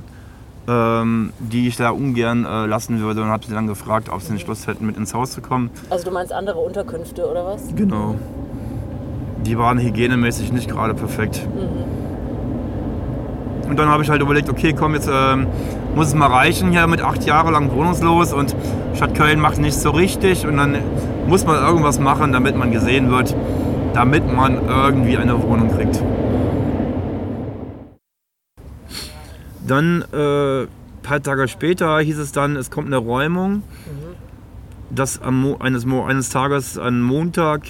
ähm, 0.68 1.32
die 1.40 1.68
ich 1.68 1.78
da 1.78 1.90
ungern 1.90 2.46
äh, 2.46 2.66
lassen 2.66 3.00
würde 3.00 3.22
und 3.22 3.28
habe 3.28 3.46
sie 3.46 3.54
dann 3.54 3.68
gefragt, 3.68 4.10
ob 4.10 4.22
sie 4.22 4.34
nicht 4.34 4.48
Lust 4.48 4.68
hätten, 4.68 4.86
mit 4.86 4.98
ins 4.98 5.14
Haus 5.14 5.32
zu 5.32 5.42
kommen. 5.42 5.70
Also 5.90 6.06
du 6.06 6.12
meinst 6.12 6.34
andere 6.34 6.60
Unterkünfte 6.60 7.30
oder 7.30 7.46
was? 7.46 7.64
Genau. 7.76 8.16
Die 9.46 9.58
waren 9.58 9.80
hygienemäßig 9.80 10.52
nicht 10.52 10.70
gerade 10.70 10.96
perfekt. 10.96 11.48
Und 13.68 13.78
dann 13.78 13.90
habe 13.90 14.04
ich 14.04 14.10
halt 14.10 14.22
überlegt, 14.22 14.50
okay, 14.50 14.74
komm, 14.74 14.94
jetzt 14.94 15.10
ähm, 15.12 15.48
muss 15.96 16.08
es 16.08 16.14
mal 16.16 16.28
reichen 16.28 16.72
hier 16.72 16.88
mit 16.88 17.02
acht 17.02 17.26
Jahre 17.26 17.52
lang 17.52 17.72
wohnungslos 17.72 18.34
und 18.34 18.56
Stadt 18.94 19.16
Köln 19.16 19.40
macht 19.40 19.58
nicht 19.58 19.76
so 19.76 19.92
richtig. 19.92 20.46
Und 20.46 20.58
dann 20.58 20.78
muss 21.28 21.46
man 21.46 21.56
irgendwas 21.62 22.00
machen, 22.00 22.32
damit 22.32 22.56
man 22.56 22.72
gesehen 22.72 23.12
wird, 23.12 23.36
damit 23.94 24.32
man 24.32 24.68
irgendwie 24.68 25.18
eine 25.18 25.42
Wohnung 25.42 25.76
kriegt. 25.76 26.02
Dann, 29.68 30.04
äh, 30.14 30.68
paar 31.02 31.22
Tage 31.22 31.48
später, 31.48 32.00
hieß 32.00 32.20
es 32.20 32.32
dann, 32.32 32.56
es 32.56 32.70
kommt 32.70 32.88
eine 32.88 32.98
Räumung, 32.98 33.64
dass 34.90 35.22
am 35.22 35.56
eines, 35.60 35.86
eines 35.86 36.30
Tages 36.30 36.78
an 36.78 37.02
Montag 37.02 37.62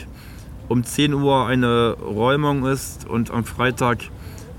um 0.67 0.83
10 0.83 1.13
Uhr 1.13 1.45
eine 1.45 1.93
Räumung 1.93 2.65
ist 2.65 3.07
und 3.07 3.31
am 3.31 3.43
Freitag 3.43 3.99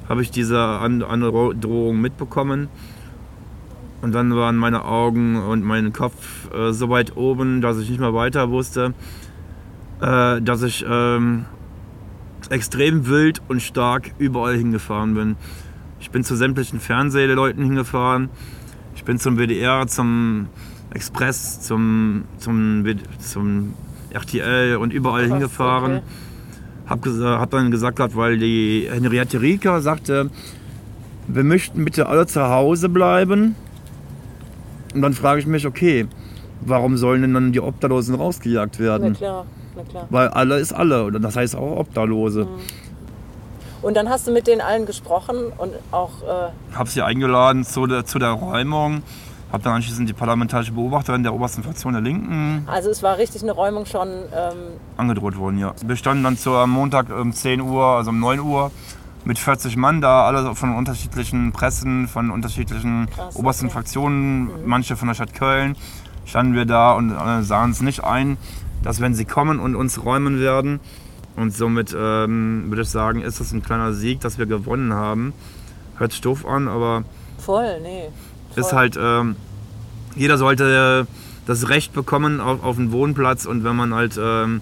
habe 0.08 0.22
ich 0.22 0.30
diese 0.30 0.60
An 0.60 1.02
Androhung 1.02 2.00
mitbekommen. 2.00 2.68
Und 4.02 4.14
dann 4.14 4.34
waren 4.36 4.56
meine 4.56 4.84
Augen 4.84 5.36
und 5.36 5.64
mein 5.64 5.92
Kopf 5.92 6.52
äh, 6.54 6.72
so 6.72 6.90
weit 6.90 7.16
oben, 7.16 7.60
dass 7.60 7.78
ich 7.78 7.88
nicht 7.88 7.98
mehr 7.98 8.14
weiter 8.14 8.50
wusste, 8.50 8.94
äh, 10.00 10.40
dass 10.40 10.62
ich 10.62 10.84
ähm, 10.88 11.46
extrem 12.50 13.06
wild 13.06 13.40
und 13.48 13.62
stark 13.62 14.12
überall 14.18 14.56
hingefahren 14.56 15.14
bin. 15.14 15.36
Ich 15.98 16.10
bin 16.10 16.22
zu 16.24 16.36
sämtlichen 16.36 16.78
Fernsehleuten 16.78 17.64
hingefahren. 17.64 18.28
Ich 18.94 19.04
bin 19.04 19.18
zum 19.18 19.38
WDR, 19.38 19.86
zum 19.86 20.48
Express, 20.90 21.62
zum, 21.62 22.24
zum, 22.38 22.84
zum 23.18 23.74
RTL 24.10 24.76
und 24.76 24.92
überall 24.92 25.22
Krass, 25.22 25.32
hingefahren. 25.32 25.92
okay. 25.96 26.02
Hab, 26.88 27.04
hab 27.04 27.50
dann 27.50 27.70
gesagt, 27.70 27.96
gehabt, 27.96 28.16
weil 28.16 28.38
die 28.38 28.88
Henriette 28.90 29.40
Rieker 29.40 29.80
sagte, 29.80 30.30
wir 31.28 31.44
möchten 31.44 31.84
bitte 31.84 32.06
alle 32.06 32.26
zu 32.26 32.48
Hause 32.48 32.88
bleiben. 32.88 33.56
Und 34.94 35.02
dann 35.02 35.12
frage 35.12 35.40
ich 35.40 35.46
mich, 35.46 35.66
okay, 35.66 36.06
warum 36.60 36.96
sollen 36.96 37.22
denn 37.22 37.34
dann 37.34 37.52
die 37.52 37.60
Obdachlosen 37.60 38.14
rausgejagt 38.14 38.76
Na 38.78 38.84
werden? 38.84 39.14
klar, 39.14 39.46
na 39.74 39.82
klar. 39.82 40.06
Weil 40.10 40.28
alle 40.28 40.58
ist 40.58 40.72
alle, 40.72 41.04
oder 41.04 41.18
das 41.18 41.36
heißt 41.36 41.56
auch 41.56 41.78
Obdachlose. 41.78 42.46
Und 43.82 43.96
dann 43.96 44.08
hast 44.08 44.26
du 44.26 44.32
mit 44.32 44.46
denen 44.46 44.60
allen 44.60 44.86
gesprochen 44.86 45.36
und 45.58 45.72
auch, 45.90 46.22
äh, 46.22 46.74
Habe 46.76 46.88
sie 46.88 47.02
eingeladen 47.02 47.64
zu 47.64 47.86
der, 47.86 48.04
zu 48.06 48.18
der 48.18 48.30
Räumung. 48.30 49.02
Habe 49.52 49.62
dann 49.62 49.74
anschließend 49.74 50.08
die 50.08 50.12
parlamentarische 50.12 50.72
Beobachterin 50.72 51.22
der 51.22 51.32
obersten 51.32 51.62
Fraktion 51.62 51.92
der 51.92 52.02
Linken 52.02 52.64
Also 52.66 52.90
es 52.90 53.02
war 53.02 53.16
richtig 53.16 53.42
eine 53.42 53.52
Räumung 53.52 53.86
schon. 53.86 54.08
Ähm, 54.08 54.56
angedroht 54.96 55.36
worden, 55.38 55.58
ja. 55.58 55.72
Wir 55.84 55.96
standen 55.96 56.24
dann 56.24 56.36
zu 56.36 56.54
am 56.54 56.70
Montag 56.70 57.10
um 57.10 57.32
10 57.32 57.60
Uhr, 57.60 57.84
also 57.84 58.10
um 58.10 58.18
9 58.18 58.40
Uhr, 58.40 58.70
mit 59.24 59.38
40 59.38 59.76
Mann 59.76 60.00
da, 60.00 60.26
alle 60.26 60.54
von 60.54 60.74
unterschiedlichen 60.74 61.52
Pressen, 61.52 62.08
von 62.08 62.30
unterschiedlichen 62.30 63.08
Krass, 63.10 63.36
obersten 63.36 63.66
okay. 63.66 63.74
Fraktionen, 63.74 64.50
manche 64.66 64.96
von 64.96 65.08
der 65.08 65.14
Stadt 65.14 65.34
Köln, 65.34 65.76
standen 66.24 66.54
wir 66.54 66.64
da 66.64 66.92
und 66.92 67.12
äh, 67.12 67.42
sahen 67.42 67.70
es 67.70 67.80
nicht 67.80 68.02
ein, 68.02 68.36
dass 68.82 69.00
wenn 69.00 69.14
sie 69.14 69.24
kommen 69.24 69.60
und 69.60 69.76
uns 69.76 70.04
räumen 70.04 70.40
werden, 70.40 70.80
und 71.36 71.54
somit 71.54 71.94
ähm, 71.96 72.64
würde 72.68 72.82
ich 72.82 72.88
sagen, 72.88 73.20
ist 73.20 73.40
es 73.40 73.52
ein 73.52 73.62
kleiner 73.62 73.92
Sieg, 73.92 74.20
dass 74.20 74.38
wir 74.38 74.46
gewonnen 74.46 74.94
haben. 74.94 75.34
Hört 75.98 76.24
doof 76.24 76.46
an, 76.46 76.66
aber 76.66 77.04
voll, 77.38 77.80
nee. 77.82 78.08
Ist 78.56 78.72
halt, 78.72 78.98
ähm, 79.00 79.36
jeder 80.14 80.38
sollte 80.38 81.06
das 81.46 81.68
Recht 81.68 81.92
bekommen 81.92 82.40
auf, 82.40 82.64
auf 82.64 82.78
einen 82.78 82.90
Wohnplatz 82.90 83.44
und 83.46 83.64
wenn 83.64 83.76
man 83.76 83.94
halt 83.94 84.18
ähm, 84.20 84.60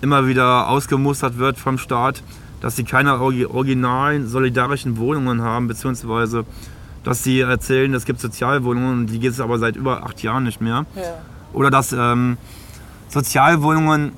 immer 0.00 0.26
wieder 0.26 0.68
ausgemustert 0.68 1.38
wird 1.38 1.58
vom 1.58 1.78
Staat, 1.78 2.22
dass 2.60 2.76
sie 2.76 2.84
keine 2.84 3.20
originalen 3.20 4.26
solidarischen 4.26 4.96
Wohnungen 4.96 5.42
haben, 5.42 5.68
beziehungsweise 5.68 6.44
dass 7.04 7.22
sie 7.22 7.40
erzählen, 7.40 7.94
es 7.94 8.04
gibt 8.04 8.18
Sozialwohnungen 8.18 9.06
die 9.06 9.20
gibt 9.20 9.34
es 9.34 9.40
aber 9.40 9.58
seit 9.58 9.76
über 9.76 10.04
acht 10.04 10.22
Jahren 10.22 10.44
nicht 10.44 10.60
mehr. 10.60 10.86
Ja. 10.96 11.02
Oder 11.52 11.70
dass 11.70 11.92
ähm, 11.92 12.36
Sozialwohnungen 13.08 14.12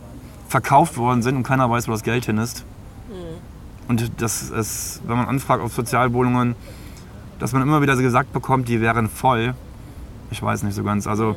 verkauft 0.48 0.96
worden 0.96 1.22
sind 1.22 1.36
und 1.36 1.42
keiner 1.42 1.68
weiß, 1.68 1.88
wo 1.88 1.92
das 1.92 2.02
Geld 2.02 2.24
hin 2.24 2.38
ist. 2.38 2.64
Und 3.88 4.10
das 4.18 4.50
ist, 4.50 5.00
wenn 5.06 5.16
man 5.16 5.26
anfragt 5.26 5.62
auf 5.62 5.72
Sozialwohnungen, 5.74 6.54
dass 7.38 7.52
man 7.52 7.62
immer 7.62 7.82
wieder 7.82 7.96
so 7.96 8.02
gesagt 8.02 8.32
bekommt, 8.32 8.68
die 8.68 8.80
wären 8.80 9.08
voll. 9.08 9.54
Ich 10.30 10.42
weiß 10.42 10.62
nicht 10.62 10.74
so 10.74 10.82
ganz. 10.82 11.06
Also 11.06 11.36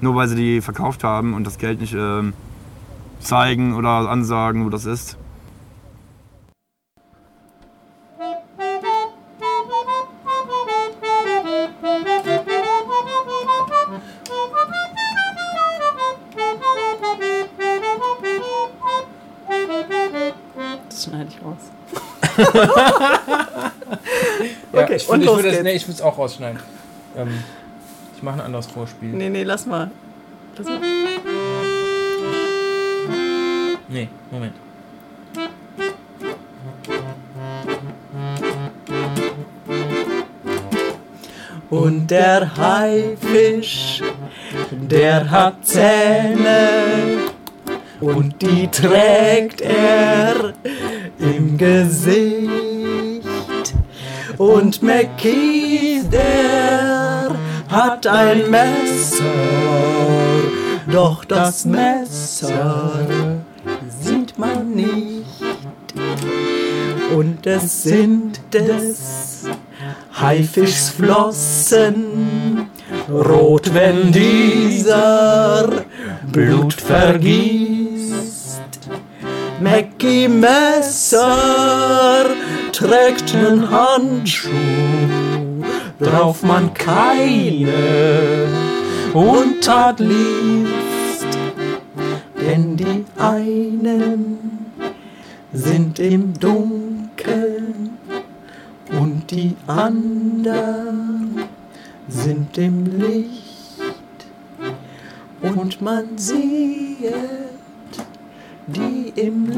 nur 0.00 0.14
weil 0.14 0.28
sie 0.28 0.36
die 0.36 0.60
verkauft 0.60 1.04
haben 1.04 1.34
und 1.34 1.46
das 1.46 1.58
Geld 1.58 1.80
nicht 1.80 1.94
ähm, 1.94 2.32
zeigen 3.20 3.74
oder 3.74 4.08
ansagen, 4.08 4.64
wo 4.64 4.70
das 4.70 4.86
ist. 4.86 5.16
Das 20.88 21.04
schneide 21.04 21.28
ich 21.28 21.38
raus. 21.42 21.58
Okay, 25.10 25.22
ich 25.22 25.28
und 25.28 25.36
würde 25.36 25.48
es 25.50 25.62
nee, 25.62 25.72
ich 25.72 26.02
auch 26.02 26.18
rausschneiden. 26.18 26.60
Ähm, 27.16 27.42
ich 28.16 28.22
mache 28.22 28.36
ein 28.36 28.40
anderes 28.42 28.66
Vorspiel. 28.66 29.08
Nee, 29.08 29.28
nee, 29.28 29.42
lass 29.42 29.66
mal. 29.66 29.90
Lass 30.56 30.66
mal. 30.66 30.80
Nee, 33.88 34.08
Moment. 34.30 34.54
Und 41.70 42.08
der 42.08 42.56
Haifisch, 42.56 44.02
der 44.70 45.28
hat 45.28 45.66
Zähne 45.66 46.68
und 48.00 48.40
die 48.40 48.68
trägt 48.68 49.60
er 49.60 50.54
im 51.18 51.58
Gesicht. 51.58 52.69
Und 54.40 54.82
Mackie, 54.82 56.02
der 56.10 57.36
hat 57.68 58.06
ein 58.06 58.50
Messer, 58.50 59.24
doch 60.90 61.26
das 61.26 61.66
Messer 61.66 62.90
sieht 64.00 64.38
man 64.38 64.70
nicht. 64.70 65.26
Und 67.14 67.46
es 67.46 67.82
sind 67.82 68.40
des 68.50 69.44
Haifischsflossen, 70.18 72.70
rot, 73.10 73.74
wenn 73.74 74.10
dieser 74.10 75.68
Blut 76.32 76.72
vergießt. 76.72 78.00
Mackie 79.60 80.28
Messer 80.28 82.24
trägt 82.80 83.34
nen 83.34 83.70
Handschuh, 83.70 84.50
drauf 85.98 86.42
man 86.42 86.72
keine 86.72 88.48
Untat 89.12 90.00
liest. 90.00 91.28
Denn 92.40 92.78
die 92.78 93.04
einen 93.18 94.38
sind 95.52 95.98
im 95.98 96.32
Dunkeln 96.40 97.98
und 98.98 99.30
die 99.30 99.54
anderen 99.66 101.44
sind 102.08 102.56
im 102.56 102.86
Licht 102.98 104.26
und 105.42 105.82
man 105.82 106.16
sieht 106.16 107.12
die 108.66 109.12
im 109.16 109.49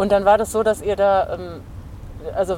Und 0.00 0.10
dann 0.12 0.24
war 0.24 0.38
das 0.38 0.50
so, 0.50 0.62
dass 0.62 0.80
ihr 0.80 0.96
da, 0.96 1.34
ähm, 1.34 1.60
also 2.34 2.54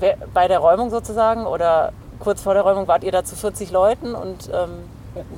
äh, 0.00 0.14
bei 0.32 0.46
der 0.46 0.60
Räumung 0.60 0.90
sozusagen 0.90 1.44
oder 1.44 1.92
kurz 2.20 2.42
vor 2.42 2.54
der 2.54 2.62
Räumung 2.62 2.86
wart 2.86 3.02
ihr 3.02 3.10
da 3.10 3.24
zu 3.24 3.34
40 3.34 3.72
Leuten 3.72 4.14
und 4.14 4.48
ähm, 4.54 4.70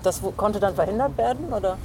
das 0.03 0.21
konnte 0.37 0.61
dann 0.61 0.75
verhindert 0.75 1.17
werden? 1.17 1.51
Oder? 1.51 1.79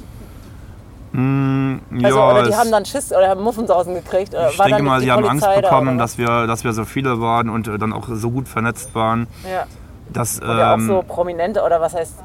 Mm, 1.13 1.77
Also, 2.03 2.17
ja, 2.17 2.31
oder 2.31 2.43
die 2.43 2.53
haben 2.53 2.71
dann 2.71 2.83
Schiss 2.83 3.13
oder 3.13 3.29
haben 3.29 3.41
Muffensausen 3.41 3.95
gekriegt? 3.95 4.33
Oder 4.33 4.49
ich 4.49 4.57
denke 4.57 4.83
mal, 4.83 4.99
die 4.99 5.05
sie 5.05 5.11
haben 5.13 5.25
Angst 5.25 5.45
Polizei 5.45 5.61
da, 5.61 5.69
bekommen, 5.69 5.95
oder 5.95 6.03
dass 6.03 6.17
wir, 6.17 6.45
dass 6.45 6.65
wir 6.65 6.73
so 6.73 6.83
viele 6.83 7.21
waren 7.21 7.49
und 7.49 7.69
äh, 7.69 7.77
dann 7.77 7.93
auch 7.93 8.09
so 8.11 8.31
gut 8.31 8.49
vernetzt 8.49 8.93
waren. 8.95 9.27
Ja. 9.49 9.63
Dass, 10.11 10.39
Und 10.39 10.57
ja 10.57 10.73
auch 10.73 10.77
ähm, 10.77 10.87
so 10.87 11.03
prominente 11.07 11.63
oder 11.63 11.79
was 11.79 11.93
heißt, 11.95 12.15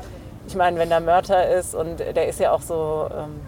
ich 0.49 0.57
meine, 0.57 0.77
wenn 0.81 0.89
der 0.89 1.01
Mörder 1.01 1.49
ist 1.51 1.77
und 1.77 2.01
der 2.01 2.27
ist 2.27 2.41
ja 2.41 2.51
auch 2.51 2.63
so, 2.63 3.09
ähm, 3.17 3.41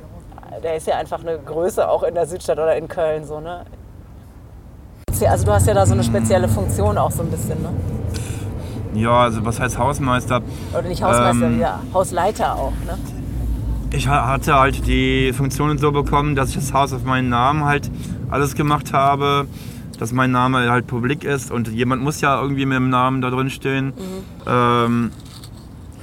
der 0.63 0.77
ist 0.77 0.87
ja 0.87 0.97
einfach 0.97 1.21
eine 1.21 1.39
Größe 1.39 1.89
auch 1.89 2.05
in 2.05 2.15
der 2.15 2.27
Südstadt 2.27 2.59
oder 2.59 2.77
in 2.77 2.87
Köln 2.87 3.25
so, 3.25 3.41
ne? 3.41 3.65
Also 5.29 5.45
du 5.47 5.53
hast 5.53 5.67
ja 5.67 5.75
da 5.75 5.85
so 5.87 5.93
eine 5.95 6.05
spezielle 6.05 6.49
Funktion 6.49 6.97
auch 6.99 7.11
so 7.11 7.23
ein 7.23 7.31
bisschen, 7.31 7.61
ne? 7.63 7.71
ja, 8.95 9.23
also 9.23 9.45
was 9.45 9.61
heißt 9.61 9.79
Hausmeister? 9.79 10.43
Oder 10.73 10.89
nicht 10.89 11.03
Hausmeister, 11.03 11.47
Ähm, 11.47 11.61
ja, 11.61 11.81
Hausleiter 11.95 12.57
auch, 12.57 12.73
ne? 12.87 12.99
Ich 13.93 14.07
ha- 14.09 14.27
hatte 14.29 14.55
halt 14.55 14.87
die 14.87 15.33
Funktionen 15.33 15.79
so 15.79 15.91
bekommen, 15.93 16.37
dass 16.37 16.51
ich 16.51 16.57
das 16.57 16.73
Haus 16.73 16.93
auf 16.93 17.05
meinen 17.05 17.29
Namen 17.29 17.65
halt 17.65 17.91
alles 18.31 18.55
gemacht 18.55 18.93
habe, 18.93 19.47
dass 19.99 20.13
mein 20.13 20.31
Name 20.31 20.71
halt 20.71 20.87
publik 20.87 21.25
ist 21.25 21.51
und 21.51 21.69
jemand 21.69 22.03
muss 22.03 22.21
ja 22.21 22.41
irgendwie 22.41 22.67
mit 22.67 22.77
dem 22.77 22.89
Namen 22.89 23.21
da 23.21 23.31
drin 23.31 23.51
stehen. 23.51 23.93
Ähm, 24.47 25.11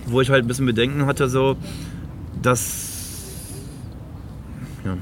wo 0.06 0.22
ich 0.22 0.30
halt 0.30 0.44
ein 0.46 0.48
bisschen 0.48 0.66
Bedenken 0.66 1.06
hatte, 1.06 1.28
so, 1.30 1.56
dass. 2.42 3.24
Ja. 4.86 4.94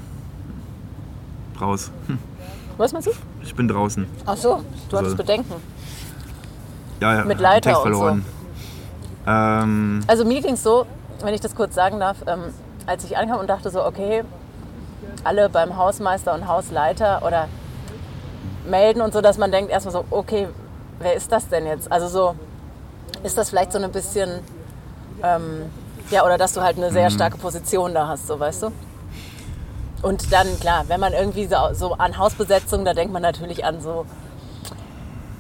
Raus. 1.61 1.91
Hm, 2.07 2.17
Was 2.77 2.93
meinst 2.93 3.07
du? 3.07 3.11
Ich 3.45 3.55
bin 3.55 3.67
draußen. 3.67 4.05
Ach 4.25 4.35
so, 4.37 4.61
du 4.89 4.97
hattest 4.97 5.13
Also- 5.13 5.15
Bedenken. 5.17 5.53
Ja, 6.99 7.15
ja. 7.15 7.25
Mit 7.25 7.39
Leiter 7.39 7.69
Text 7.71 7.85
und 7.85 7.93
so. 7.93 7.99
verloren. 7.99 8.25
Ähm, 9.27 10.01
Also 10.07 10.25
mir 10.25 10.41
ging 10.41 10.53
es 10.53 10.63
so, 10.63 10.85
wenn 11.21 11.33
ich 11.33 11.41
das 11.41 11.55
kurz 11.55 11.75
sagen 11.75 11.99
darf, 11.99 12.17
ähm, 12.27 12.53
als 12.85 13.03
ich 13.03 13.17
ankam 13.17 13.39
und 13.39 13.49
dachte 13.49 13.69
so, 13.69 13.83
okay, 13.85 14.23
alle 15.23 15.49
beim 15.49 15.77
Hausmeister 15.77 16.33
und 16.33 16.47
Hausleiter 16.47 17.21
oder 17.25 17.47
melden 18.69 19.01
und 19.01 19.13
so, 19.13 19.21
dass 19.21 19.37
man 19.37 19.51
denkt 19.51 19.71
erstmal 19.71 19.93
so, 19.93 20.05
okay, 20.11 20.47
wer 20.99 21.13
ist 21.15 21.31
das 21.31 21.47
denn 21.49 21.65
jetzt? 21.65 21.91
Also 21.91 22.07
so, 22.07 22.35
ist 23.23 23.37
das 23.37 23.49
vielleicht 23.49 23.71
so 23.71 23.79
ein 23.79 23.91
bisschen, 23.91 24.39
ähm, 25.23 25.63
ja, 26.11 26.23
oder 26.25 26.37
dass 26.37 26.53
du 26.53 26.61
halt 26.61 26.77
eine 26.77 26.91
sehr 26.91 27.09
starke 27.09 27.37
Position 27.37 27.93
da 27.93 28.07
hast, 28.07 28.27
so 28.27 28.39
weißt 28.39 28.63
du? 28.63 28.71
Und 30.01 30.31
dann, 30.31 30.59
klar, 30.59 30.85
wenn 30.87 30.99
man 30.99 31.13
irgendwie 31.13 31.45
so, 31.45 31.55
so 31.73 31.93
an 31.93 32.17
Hausbesetzung, 32.17 32.85
da 32.85 32.93
denkt 32.93 33.13
man 33.13 33.21
natürlich 33.21 33.65
an 33.65 33.81
so, 33.81 34.05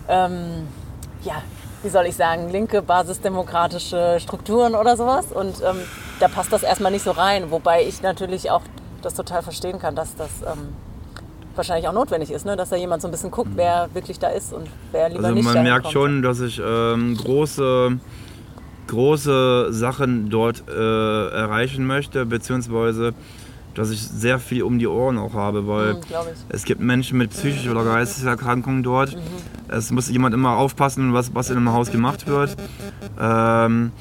ähm, 0.07 0.67
ja, 1.23 1.41
wie 1.83 1.89
soll 1.89 2.05
ich 2.05 2.15
sagen, 2.15 2.49
linke 2.49 2.81
basisdemokratische 2.81 4.17
Strukturen 4.19 4.75
oder 4.75 4.97
sowas. 4.97 5.27
Und 5.31 5.61
ähm, 5.61 5.77
da 6.19 6.27
passt 6.27 6.51
das 6.51 6.63
erstmal 6.63 6.91
nicht 6.91 7.03
so 7.03 7.11
rein. 7.11 7.51
Wobei 7.51 7.83
ich 7.83 8.01
natürlich 8.01 8.49
auch 8.49 8.61
das 9.01 9.13
total 9.13 9.43
verstehen 9.43 9.77
kann, 9.79 9.95
dass 9.95 10.15
das 10.15 10.29
ähm, 10.41 10.69
wahrscheinlich 11.55 11.87
auch 11.87 11.93
notwendig 11.93 12.31
ist, 12.31 12.45
ne? 12.45 12.55
dass 12.55 12.69
da 12.69 12.75
jemand 12.75 13.01
so 13.01 13.07
ein 13.07 13.11
bisschen 13.11 13.31
guckt, 13.31 13.51
wer 13.55 13.89
wirklich 13.93 14.19
da 14.19 14.29
ist 14.29 14.51
und 14.51 14.67
wer 14.91 15.09
lieber 15.09 15.25
Also 15.25 15.35
nicht 15.35 15.45
man 15.45 15.53
dahin 15.53 15.69
merkt 15.69 15.83
kommt. 15.83 15.93
schon, 15.93 16.21
dass 16.21 16.39
ich 16.39 16.61
ähm, 16.63 17.15
große 17.17 17.99
große 18.87 19.73
Sachen 19.73 20.29
dort 20.29 20.63
äh, 20.69 21.29
erreichen 21.29 21.87
möchte, 21.87 22.25
beziehungsweise 22.25 23.13
dass 23.75 23.91
ich 23.91 24.01
sehr 24.01 24.39
viel 24.39 24.63
um 24.63 24.79
die 24.79 24.87
Ohren 24.87 25.17
auch 25.17 25.33
habe, 25.33 25.67
weil 25.67 25.93
Mhm, 25.95 25.99
es 26.49 26.63
gibt 26.63 26.81
Menschen 26.81 27.17
mit 27.17 27.29
psychischen 27.31 27.71
oder 27.71 27.83
Geisteserkrankungen 27.83 28.81
dort. 28.83 29.15
Mhm. 29.15 29.19
Es 29.67 29.91
muss 29.91 30.09
jemand 30.09 30.33
immer 30.33 30.57
aufpassen, 30.57 31.13
was, 31.13 31.33
was 31.35 31.49
in 31.49 31.57
einem 31.57 31.71
Haus 31.71 31.91
gemacht 31.91 32.27
wird. 32.27 32.55
Ähm, 33.19 33.91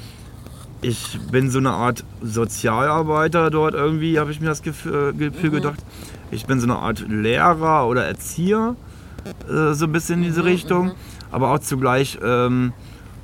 ich 0.81 1.19
bin 1.31 1.49
so 1.49 1.57
eine 1.59 1.71
Art 1.71 2.03
Sozialarbeiter 2.21 3.49
dort 3.49 3.73
irgendwie, 3.73 4.19
habe 4.19 4.31
ich 4.31 4.39
mir 4.39 4.47
das 4.47 4.61
Gefühl, 4.61 5.13
Gefühl 5.13 5.49
Mhm. 5.49 5.53
gedacht. 5.55 5.79
Ich 6.31 6.45
bin 6.45 6.59
so 6.59 6.65
eine 6.65 6.77
Art 6.77 7.05
Lehrer 7.07 7.87
oder 7.87 8.05
Erzieher, 8.05 8.75
äh, 9.49 9.73
so 9.73 9.85
ein 9.85 9.91
bisschen 9.91 10.15
in 10.19 10.23
diese 10.23 10.41
Mhm, 10.41 10.47
Richtung. 10.47 10.91
Aber 11.31 11.51
auch 11.51 11.59
zugleich 11.59 12.17
ähm, 12.23 12.73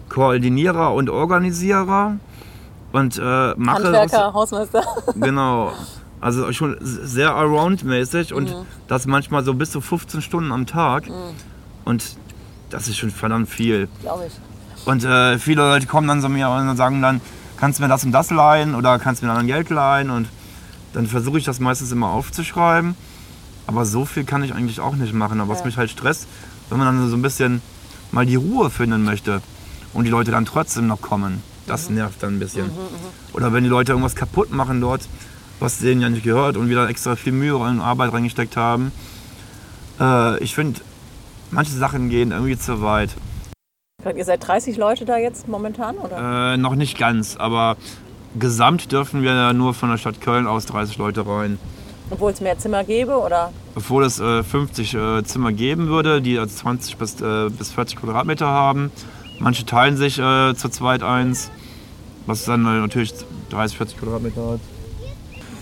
Koordinierer 0.09 0.93
und 0.93 1.09
Organisierer. 1.09 2.17
Und 2.91 3.17
äh, 3.17 3.21
mache 3.55 3.83
Handwerker, 3.83 4.33
Hausmeister. 4.33 4.83
Genau. 5.15 5.71
Also 6.21 6.51
schon 6.53 6.77
sehr 6.81 7.33
around-mäßig 7.35 8.33
und 8.33 8.49
Mhm. 8.49 8.65
das 8.87 9.07
manchmal 9.07 9.43
so 9.43 9.53
bis 9.55 9.71
zu 9.71 9.81
15 9.81 10.21
Stunden 10.21 10.51
am 10.51 10.65
Tag. 10.67 11.09
Mhm. 11.09 11.13
Und 11.83 12.03
das 12.69 12.87
ist 12.87 12.97
schon 12.97 13.09
verdammt 13.11 13.49
viel. 13.49 13.87
Glaube 14.01 14.27
ich. 14.27 14.33
Und 14.85 15.03
äh, 15.03 15.37
viele 15.39 15.61
Leute 15.61 15.87
kommen 15.87 16.07
dann 16.07 16.21
zu 16.21 16.29
mir 16.29 16.49
und 16.49 16.77
sagen 16.77 17.01
dann, 17.01 17.21
kannst 17.57 17.79
du 17.79 17.83
mir 17.83 17.89
das 17.89 18.03
und 18.03 18.11
das 18.11 18.29
leihen 18.31 18.75
oder 18.75 18.97
kannst 18.99 19.21
du 19.21 19.25
mir 19.27 19.33
dann 19.33 19.47
Geld 19.47 19.69
leihen? 19.69 20.09
Und 20.11 20.27
dann 20.93 21.07
versuche 21.07 21.37
ich 21.39 21.43
das 21.43 21.59
meistens 21.59 21.91
immer 21.91 22.09
aufzuschreiben. 22.09 22.95
Aber 23.67 23.85
so 23.85 24.05
viel 24.05 24.23
kann 24.23 24.43
ich 24.43 24.53
eigentlich 24.53 24.79
auch 24.79 24.95
nicht 24.95 25.13
machen. 25.13 25.39
Aber 25.41 25.49
was 25.51 25.59
Ja. 25.59 25.65
mich 25.65 25.77
halt 25.77 25.89
stresst, 25.89 26.27
wenn 26.69 26.77
man 26.77 26.87
dann 26.87 27.09
so 27.09 27.15
ein 27.15 27.21
bisschen 27.21 27.61
mal 28.11 28.25
die 28.25 28.35
Ruhe 28.35 28.69
finden 28.69 29.03
möchte 29.03 29.41
und 29.93 30.03
die 30.03 30.09
Leute 30.11 30.31
dann 30.31 30.45
trotzdem 30.45 30.87
noch 30.87 31.01
kommen. 31.01 31.41
Das 31.67 31.89
Mhm. 31.89 31.95
nervt 31.95 32.21
dann 32.23 32.35
ein 32.35 32.39
bisschen. 32.39 32.69
Oder 33.33 33.53
wenn 33.53 33.63
die 33.63 33.69
Leute 33.69 33.91
irgendwas 33.93 34.15
kaputt 34.15 34.51
machen 34.51 34.81
dort, 34.81 35.01
was 35.61 35.79
denen 35.79 36.01
ja 36.01 36.09
nicht 36.09 36.23
gehört 36.23 36.57
und 36.57 36.69
wieder 36.69 36.89
extra 36.89 37.15
viel 37.15 37.33
Mühe 37.33 37.55
und 37.55 37.79
Arbeit 37.79 38.11
reingesteckt 38.11 38.57
haben. 38.57 38.91
Äh, 39.99 40.43
ich 40.43 40.55
finde, 40.55 40.81
manche 41.51 41.71
Sachen 41.71 42.09
gehen 42.09 42.31
irgendwie 42.31 42.57
zu 42.57 42.81
weit. 42.81 43.11
Ihr 44.15 44.25
seid 44.25 44.45
30 44.45 44.77
Leute 44.77 45.05
da 45.05 45.17
jetzt 45.17 45.47
momentan, 45.47 45.97
oder? 45.97 46.53
Äh, 46.53 46.57
noch 46.57 46.73
nicht 46.73 46.97
ganz, 46.97 47.37
aber 47.37 47.77
gesamt 48.37 48.91
dürfen 48.91 49.21
wir 49.21 49.33
ja 49.33 49.53
nur 49.53 49.75
von 49.75 49.89
der 49.89 49.97
Stadt 49.97 50.19
Köln 50.21 50.47
aus 50.47 50.65
30 50.65 50.97
Leute 50.97 51.27
rein. 51.27 51.59
Obwohl 52.09 52.31
es 52.31 52.41
mehr 52.41 52.57
Zimmer 52.57 52.83
gäbe, 52.83 53.17
oder? 53.17 53.53
Obwohl 53.75 54.03
es 54.03 54.19
äh, 54.19 54.43
50 54.43 54.93
äh, 54.95 55.23
Zimmer 55.23 55.53
geben 55.53 55.87
würde, 55.87 56.21
die 56.21 56.39
also 56.39 56.53
20 56.55 56.97
bis, 56.97 57.21
äh, 57.21 57.49
bis 57.49 57.71
40 57.71 57.99
Quadratmeter 57.99 58.47
haben. 58.47 58.91
Manche 59.39 59.65
teilen 59.65 59.95
sich 59.95 60.19
äh, 60.19 60.53
zu 60.55 60.69
zweit 60.69 61.03
eins, 61.03 61.51
was 62.25 62.45
dann 62.45 62.63
natürlich 62.63 63.13
30, 63.49 63.77
40 63.77 63.99
Quadratmeter 63.99 64.53
hat. 64.53 64.59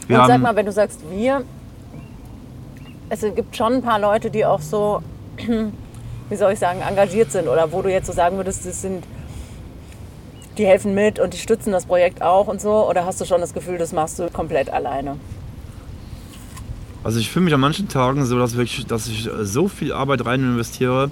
Wir 0.09 0.19
Und 0.19 0.27
sag 0.27 0.41
mal, 0.41 0.55
wenn 0.57 0.65
du 0.65 0.73
sagst 0.73 0.99
wir, 1.09 1.43
es 3.07 3.21
gibt 3.21 3.55
schon 3.55 3.75
ein 3.75 3.81
paar 3.81 3.99
Leute, 3.99 4.29
die 4.29 4.45
auch 4.45 4.59
so, 4.59 5.01
wie 5.37 6.35
soll 6.35 6.51
ich 6.51 6.59
sagen, 6.59 6.81
engagiert 6.81 7.31
sind 7.31 7.47
oder 7.47 7.71
wo 7.71 7.81
du 7.81 7.89
jetzt 7.89 8.07
so 8.07 8.13
sagen 8.13 8.35
würdest, 8.35 8.65
das 8.65 8.81
sind, 8.81 9.05
die 10.57 10.65
helfen 10.65 10.93
mit 10.93 11.19
und 11.19 11.33
die 11.33 11.37
stützen 11.37 11.71
das 11.71 11.85
Projekt 11.85 12.21
auch 12.21 12.47
und 12.47 12.59
so 12.59 12.89
oder 12.89 13.05
hast 13.05 13.21
du 13.21 13.25
schon 13.25 13.39
das 13.39 13.53
Gefühl, 13.53 13.77
das 13.77 13.93
machst 13.93 14.19
du 14.19 14.29
komplett 14.29 14.69
alleine? 14.69 15.15
also 17.03 17.19
ich 17.19 17.29
fühle 17.29 17.45
mich 17.45 17.53
an 17.53 17.59
manchen 17.59 17.87
Tagen 17.87 18.25
so, 18.25 18.37
dass, 18.37 18.55
wirklich, 18.55 18.85
dass 18.85 19.07
ich 19.07 19.29
so 19.41 19.67
viel 19.67 19.93
Arbeit 19.93 20.25
rein 20.25 20.41
investiere, 20.41 21.09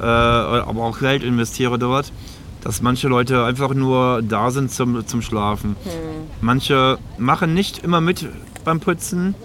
äh, 0.00 0.04
aber 0.04 0.84
auch 0.84 0.98
Geld 0.98 1.22
investiere 1.22 1.78
dort, 1.78 2.12
dass 2.66 2.82
manche 2.82 3.06
Leute 3.06 3.44
einfach 3.44 3.74
nur 3.74 4.22
da 4.22 4.50
sind 4.50 4.72
zum, 4.72 5.06
zum 5.06 5.22
Schlafen. 5.22 5.76
Manche 6.40 6.98
machen 7.16 7.54
nicht 7.54 7.84
immer 7.84 8.00
mit 8.00 8.26
beim 8.64 8.80
Putzen, 8.80 9.36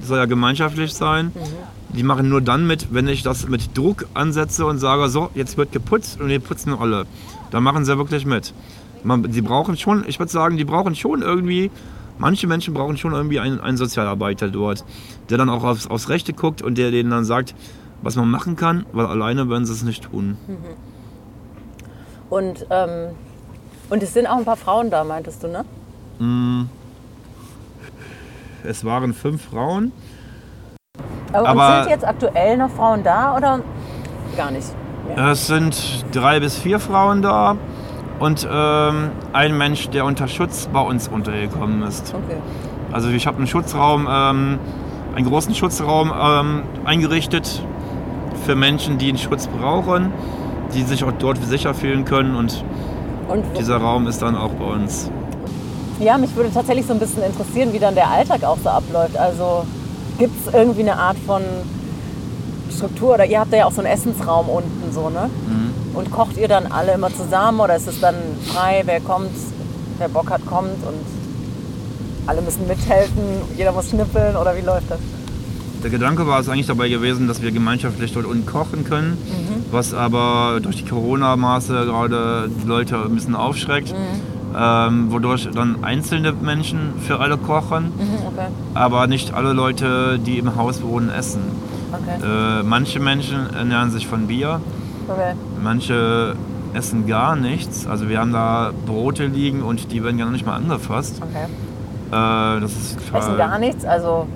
das 0.00 0.08
soll 0.08 0.16
ja 0.16 0.24
gemeinschaftlich 0.24 0.94
sein. 0.94 1.32
Die 1.90 2.02
machen 2.02 2.30
nur 2.30 2.40
dann 2.40 2.66
mit, 2.66 2.88
wenn 2.90 3.08
ich 3.08 3.22
das 3.22 3.46
mit 3.46 3.76
Druck 3.76 4.06
ansetze 4.14 4.64
und 4.64 4.78
sage, 4.78 5.10
so, 5.10 5.28
jetzt 5.34 5.58
wird 5.58 5.70
geputzt 5.72 6.18
und 6.18 6.28
wir 6.28 6.40
putzen 6.40 6.72
alle. 6.72 7.04
Dann 7.50 7.62
machen 7.62 7.84
sie 7.84 7.98
wirklich 7.98 8.24
mit. 8.24 8.54
Man, 9.04 9.30
die 9.30 9.42
brauchen 9.42 9.76
schon, 9.76 10.04
ich 10.08 10.18
würde 10.18 10.32
sagen, 10.32 10.56
die 10.56 10.64
brauchen 10.64 10.94
schon 10.94 11.20
irgendwie, 11.20 11.70
manche 12.16 12.46
Menschen 12.46 12.72
brauchen 12.72 12.96
schon 12.96 13.12
irgendwie 13.12 13.38
einen, 13.38 13.60
einen 13.60 13.76
Sozialarbeiter 13.76 14.48
dort, 14.48 14.82
der 15.28 15.36
dann 15.36 15.50
auch 15.50 15.62
aufs, 15.62 15.88
aufs 15.88 16.08
Rechte 16.08 16.32
guckt 16.32 16.62
und 16.62 16.78
der 16.78 16.90
denen 16.90 17.10
dann 17.10 17.26
sagt, 17.26 17.54
was 18.00 18.16
man 18.16 18.30
machen 18.30 18.56
kann, 18.56 18.86
weil 18.94 19.04
alleine 19.04 19.50
werden 19.50 19.66
sie 19.66 19.74
es 19.74 19.82
nicht 19.82 20.04
tun. 20.04 20.38
Und, 22.32 22.66
ähm, 22.70 23.10
und 23.90 24.02
es 24.02 24.14
sind 24.14 24.26
auch 24.26 24.38
ein 24.38 24.46
paar 24.46 24.56
Frauen 24.56 24.88
da, 24.88 25.04
meintest 25.04 25.42
du, 25.42 25.48
ne? 25.48 25.66
Mm. 26.18 26.62
Es 28.64 28.86
waren 28.86 29.12
fünf 29.12 29.50
Frauen. 29.50 29.92
Aber, 31.30 31.48
Aber- 31.48 31.82
sind 31.82 31.90
jetzt 31.90 32.06
aktuell 32.06 32.56
noch 32.56 32.70
Frauen 32.70 33.02
da 33.02 33.36
oder 33.36 33.60
gar 34.34 34.50
nicht? 34.50 34.66
mehr? 35.06 35.26
Es 35.28 35.46
sind 35.46 36.06
drei 36.12 36.40
bis 36.40 36.56
vier 36.56 36.80
Frauen 36.80 37.20
da 37.20 37.58
und 38.18 38.48
ähm, 38.50 39.10
ein 39.34 39.58
Mensch, 39.58 39.90
der 39.90 40.06
unter 40.06 40.26
Schutz 40.26 40.70
bei 40.72 40.80
uns 40.80 41.08
untergekommen 41.08 41.82
ist. 41.82 42.14
Okay. 42.14 42.38
Also 42.92 43.10
ich 43.10 43.26
habe 43.26 43.36
einen 43.36 43.46
Schutzraum, 43.46 44.08
ähm, 44.10 44.58
einen 45.14 45.26
großen 45.26 45.54
Schutzraum 45.54 46.10
ähm, 46.18 46.62
eingerichtet 46.86 47.62
für 48.46 48.56
Menschen, 48.56 48.96
die 48.96 49.10
einen 49.10 49.18
Schutz 49.18 49.48
brauchen, 49.48 50.14
die 50.74 50.82
sich 50.82 51.04
auch 51.04 51.12
dort 51.18 51.42
sicher 51.44 51.74
fühlen 51.74 52.04
können 52.04 52.34
und 52.34 52.64
Und 53.28 53.44
dieser 53.58 53.76
Raum 53.76 54.06
ist 54.06 54.20
dann 54.22 54.36
auch 54.36 54.50
bei 54.50 54.64
uns. 54.64 55.10
Ja, 56.00 56.18
mich 56.18 56.34
würde 56.34 56.52
tatsächlich 56.52 56.86
so 56.86 56.92
ein 56.92 56.98
bisschen 56.98 57.22
interessieren, 57.22 57.72
wie 57.72 57.78
dann 57.78 57.94
der 57.94 58.10
Alltag 58.10 58.44
auch 58.44 58.58
so 58.62 58.68
abläuft. 58.68 59.16
Also 59.16 59.64
gibt 60.18 60.34
es 60.46 60.52
irgendwie 60.52 60.80
eine 60.80 60.96
Art 60.96 61.16
von 61.26 61.42
Struktur 62.74 63.14
oder 63.14 63.24
ihr 63.26 63.38
habt 63.40 63.52
ja 63.52 63.66
auch 63.66 63.72
so 63.72 63.80
einen 63.80 63.92
Essensraum 63.92 64.48
unten 64.48 64.92
so, 64.92 65.10
ne? 65.10 65.30
Mhm. 65.46 65.96
Und 65.96 66.10
kocht 66.10 66.36
ihr 66.36 66.48
dann 66.48 66.72
alle 66.72 66.92
immer 66.92 67.14
zusammen 67.14 67.60
oder 67.60 67.76
ist 67.76 67.86
es 67.86 68.00
dann 68.00 68.16
frei, 68.46 68.82
wer 68.84 69.00
kommt, 69.00 69.30
wer 69.98 70.08
Bock 70.08 70.30
hat, 70.30 70.44
kommt 70.46 70.84
und 70.86 71.06
alle 72.26 72.40
müssen 72.40 72.66
mithelfen, 72.66 73.22
jeder 73.56 73.72
muss 73.72 73.90
schnippeln 73.90 74.36
oder 74.36 74.56
wie 74.56 74.62
läuft 74.62 74.90
das? 74.90 74.98
Der 75.82 75.90
Gedanke 75.90 76.26
war 76.28 76.38
es 76.38 76.48
eigentlich 76.48 76.66
dabei 76.68 76.88
gewesen, 76.88 77.26
dass 77.26 77.42
wir 77.42 77.50
gemeinschaftlich 77.50 78.12
dort 78.12 78.24
unten 78.26 78.46
kochen 78.46 78.84
können, 78.84 79.18
was 79.72 79.94
aber 79.94 80.60
durch 80.62 80.76
die 80.76 80.84
Corona-Maße 80.88 81.72
gerade 81.86 82.48
die 82.62 82.68
Leute 82.68 82.96
ein 83.04 83.14
bisschen 83.14 83.34
aufschreckt, 83.34 83.92
ähm, 84.56 85.10
wodurch 85.10 85.48
dann 85.52 85.82
einzelne 85.82 86.32
Menschen 86.32 86.92
für 87.00 87.18
alle 87.18 87.36
kochen, 87.36 87.86
Mhm, 87.86 88.26
okay. 88.26 88.46
aber 88.74 89.06
nicht 89.08 89.34
alle 89.34 89.54
Leute, 89.54 90.18
die 90.18 90.38
im 90.38 90.54
Haus 90.56 90.82
wohnen, 90.82 91.10
essen. 91.10 91.40
Okay. 91.92 92.60
Äh, 92.60 92.62
manche 92.62 93.00
Menschen 93.00 93.52
ernähren 93.54 93.90
sich 93.90 94.06
von 94.06 94.26
Bier, 94.28 94.60
okay. 95.08 95.32
manche 95.62 96.36
essen 96.74 97.06
gar 97.06 97.34
nichts. 97.34 97.86
Also 97.86 98.08
wir 98.08 98.18
haben 98.20 98.32
da 98.32 98.70
Brote 98.86 99.26
liegen 99.26 99.62
und 99.62 99.90
die 99.92 100.02
werden 100.04 100.16
gar 100.18 100.30
nicht 100.30 100.46
mal 100.46 100.56
angefasst. 100.56 101.20
Äh, 102.10 102.60
das 102.60 102.72
ist 102.72 102.98
total, 103.06 103.20
Essen 103.20 103.36
gar 103.36 103.58
nichts, 103.58 103.84
also 103.84 104.26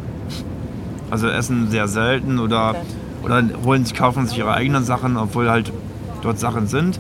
Also 1.11 1.29
essen 1.29 1.71
sehr 1.71 1.87
selten 1.89 2.39
oder, 2.39 2.71
Okay. 2.71 2.81
oder 3.25 3.43
holen 3.65 3.85
sich, 3.85 3.95
kaufen 3.95 4.27
sich 4.27 4.39
ihre 4.39 4.53
eigenen 4.53 4.85
Sachen, 4.85 5.17
obwohl 5.17 5.49
halt 5.51 5.73
dort 6.23 6.39
Sachen 6.39 6.67
sind. 6.67 6.99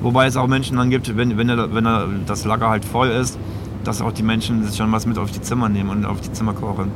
Wobei 0.00 0.26
es 0.26 0.36
auch 0.36 0.46
Menschen 0.46 0.76
dann 0.76 0.90
gibt, 0.90 1.16
wenn, 1.16 1.36
wenn, 1.38 1.48
er, 1.48 1.74
wenn 1.74 1.86
er 1.86 2.06
das 2.26 2.44
Lager 2.44 2.68
halt 2.68 2.84
voll 2.84 3.08
ist, 3.08 3.38
dass 3.84 4.00
auch 4.00 4.12
die 4.12 4.22
Menschen 4.22 4.64
sich 4.66 4.76
dann 4.78 4.92
was 4.92 5.06
mit 5.06 5.18
auf 5.18 5.30
die 5.30 5.40
Zimmer 5.42 5.68
nehmen 5.68 5.90
und 5.90 6.06
auf 6.06 6.20
die 6.20 6.32
Zimmer 6.32 6.52
kochen. 6.54 6.90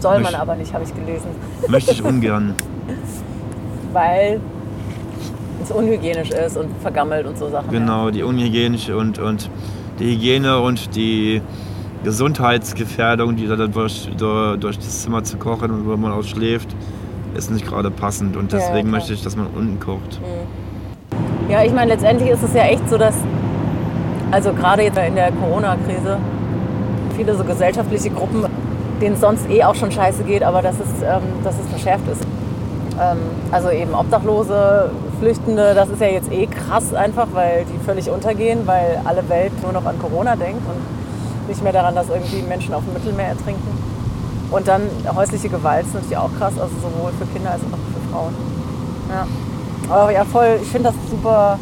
soll 0.00 0.14
man 0.20 0.32
Möcht- 0.32 0.40
aber 0.40 0.54
nicht, 0.56 0.72
habe 0.74 0.84
ich 0.84 0.94
gelesen. 0.94 1.28
Möchte 1.68 1.92
ich 1.92 2.02
ungern. 2.04 2.54
Weil 3.92 4.40
es 5.62 5.70
unhygienisch 5.70 6.30
ist 6.30 6.56
und 6.56 6.68
vergammelt 6.82 7.26
und 7.26 7.38
so 7.38 7.48
Sachen. 7.50 7.70
Genau, 7.70 8.10
die 8.10 8.22
unhygienische 8.22 8.96
und, 8.96 9.18
und 9.18 9.48
die 9.98 10.12
Hygiene 10.16 10.58
und 10.58 10.94
die 10.96 11.40
Gesundheitsgefährdung, 12.04 13.34
die 13.36 13.46
da 13.46 13.56
durch, 13.56 14.08
durch, 14.16 14.58
durch 14.60 14.76
das 14.78 15.02
Zimmer 15.02 15.24
zu 15.24 15.36
kochen 15.38 15.70
und 15.70 15.86
wo 15.88 15.96
man 15.96 16.12
auch 16.12 16.22
schläft, 16.22 16.68
ist 17.34 17.50
nicht 17.50 17.66
gerade 17.66 17.90
passend. 17.90 18.36
Und 18.36 18.52
Ja, 18.52 18.58
deswegen 18.58 18.88
klar. 18.88 19.00
möchte 19.00 19.14
ich, 19.14 19.22
dass 19.22 19.36
man 19.36 19.46
unten 19.48 19.80
kocht. 19.80 20.20
Ja, 21.48 21.64
ich 21.64 21.72
meine, 21.72 21.92
letztendlich 21.92 22.30
ist 22.30 22.42
es 22.42 22.54
ja 22.54 22.62
echt 22.64 22.88
so, 22.88 22.96
dass, 22.98 23.14
also 24.30 24.52
gerade 24.52 24.82
jetzt 24.82 24.98
in 24.98 25.14
der 25.14 25.32
Corona-Krise, 25.32 26.18
viele 27.16 27.34
so 27.36 27.44
gesellschaftliche 27.44 28.10
Gruppen, 28.10 28.44
denen 29.00 29.14
es 29.14 29.20
sonst 29.20 29.48
eh 29.50 29.64
auch 29.64 29.74
schon 29.74 29.90
scheiße 29.90 30.24
geht, 30.24 30.42
aber 30.42 30.62
dass 30.62 30.76
es, 30.76 31.02
ähm, 31.02 31.22
dass 31.42 31.58
es 31.58 31.66
verschärft 31.68 32.04
ist. 32.10 32.22
Ähm, 33.00 33.18
also 33.50 33.70
eben 33.70 33.94
Obdachlose, 33.94 34.90
Flüchtende, 35.20 35.74
das 35.74 35.88
ist 35.88 36.00
ja 36.00 36.08
jetzt 36.08 36.30
eh 36.32 36.46
krass 36.46 36.94
einfach, 36.94 37.28
weil 37.32 37.64
die 37.64 37.84
völlig 37.84 38.10
untergehen, 38.10 38.60
weil 38.66 39.00
alle 39.04 39.28
Welt 39.28 39.52
nur 39.62 39.72
noch 39.72 39.84
an 39.86 39.98
Corona 39.98 40.36
denkt 40.36 40.62
und 40.66 40.93
nicht 41.48 41.62
mehr 41.62 41.72
daran, 41.72 41.94
dass 41.94 42.08
irgendwie 42.08 42.42
Menschen 42.42 42.74
auf 42.74 42.84
dem 42.84 42.94
Mittelmeer 42.94 43.28
ertrinken. 43.28 43.68
Und 44.50 44.68
dann 44.68 44.88
häusliche 45.14 45.48
Gewalt 45.48 45.86
ist 45.86 45.94
natürlich 45.94 46.16
auch 46.16 46.30
krass, 46.38 46.58
also 46.58 46.74
sowohl 46.76 47.12
für 47.12 47.26
Kinder 47.26 47.50
als 47.50 47.62
auch 47.62 47.66
für 47.66 48.12
Frauen. 48.12 48.34
Ja. 49.08 49.26
Aber 49.88 50.12
ja, 50.12 50.24
voll, 50.24 50.58
ich 50.62 50.68
finde 50.68 50.90
das 50.90 51.10
super, 51.10 51.58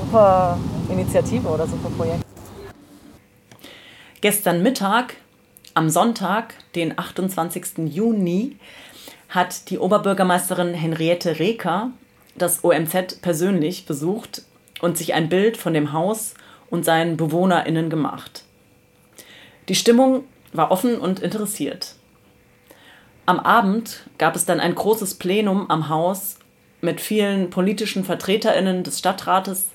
super 0.00 0.58
Initiative 0.90 1.46
oder 1.46 1.66
super 1.66 1.90
Projekt. 1.96 2.24
Gestern 4.20 4.62
Mittag, 4.62 5.16
am 5.74 5.90
Sonntag, 5.90 6.54
den 6.74 6.98
28. 6.98 7.78
Juni, 7.86 8.56
hat 9.28 9.70
die 9.70 9.78
Oberbürgermeisterin 9.78 10.74
Henriette 10.74 11.38
Reker 11.38 11.90
das 12.34 12.64
OMZ 12.64 13.20
persönlich 13.20 13.86
besucht 13.86 14.42
und 14.80 14.96
sich 14.96 15.14
ein 15.14 15.28
Bild 15.28 15.56
von 15.56 15.74
dem 15.74 15.92
Haus 15.92 16.34
und 16.70 16.84
seinen 16.84 17.16
BewohnerInnen 17.16 17.90
gemacht. 17.90 18.44
Die 19.72 19.76
Stimmung 19.76 20.24
war 20.52 20.70
offen 20.70 20.98
und 20.98 21.20
interessiert. 21.20 21.94
Am 23.24 23.40
Abend 23.40 24.00
gab 24.18 24.36
es 24.36 24.44
dann 24.44 24.60
ein 24.60 24.74
großes 24.74 25.14
Plenum 25.14 25.70
am 25.70 25.88
Haus 25.88 26.36
mit 26.82 27.00
vielen 27.00 27.48
politischen 27.48 28.04
VertreterInnen 28.04 28.82
des 28.82 28.98
Stadtrates, 28.98 29.70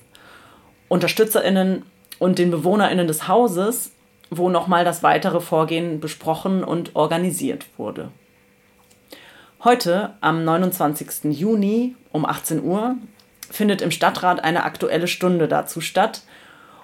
UnterstützerInnen 0.86 1.82
und 2.20 2.38
den 2.38 2.52
BewohnerInnen 2.52 3.08
des 3.08 3.26
Hauses, 3.26 3.90
wo 4.30 4.50
nochmal 4.50 4.84
das 4.84 5.02
weitere 5.02 5.40
Vorgehen 5.40 5.98
besprochen 5.98 6.62
und 6.62 6.94
organisiert 6.94 7.66
wurde. 7.76 8.12
Heute, 9.64 10.14
am 10.20 10.44
29. 10.44 11.36
Juni 11.36 11.96
um 12.12 12.24
18 12.24 12.62
Uhr, 12.62 12.94
findet 13.50 13.82
im 13.82 13.90
Stadtrat 13.90 14.44
eine 14.44 14.62
aktuelle 14.62 15.08
Stunde 15.08 15.48
dazu 15.48 15.80
statt. 15.80 16.22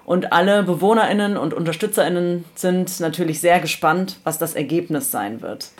Und 0.05 0.31
alle 0.31 0.63
BewohnerInnen 0.63 1.35
und 1.35 1.53
UnterstützerInnen 1.53 2.45
sind 2.53 2.99
natürlich 2.99 3.41
sehr 3.41 3.59
gespannt, 3.59 4.19
was 4.23 4.37
das 4.37 4.53
Ergebnis 4.53 5.11
sein 5.11 5.41
wird. 5.41 5.71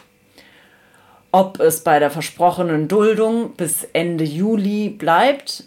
Ob 1.32 1.60
es 1.60 1.84
bei 1.84 2.00
der 2.00 2.10
versprochenen 2.10 2.88
Duldung 2.88 3.54
bis 3.56 3.84
Ende 3.94 4.24
Juli 4.24 4.90
bleibt 4.90 5.66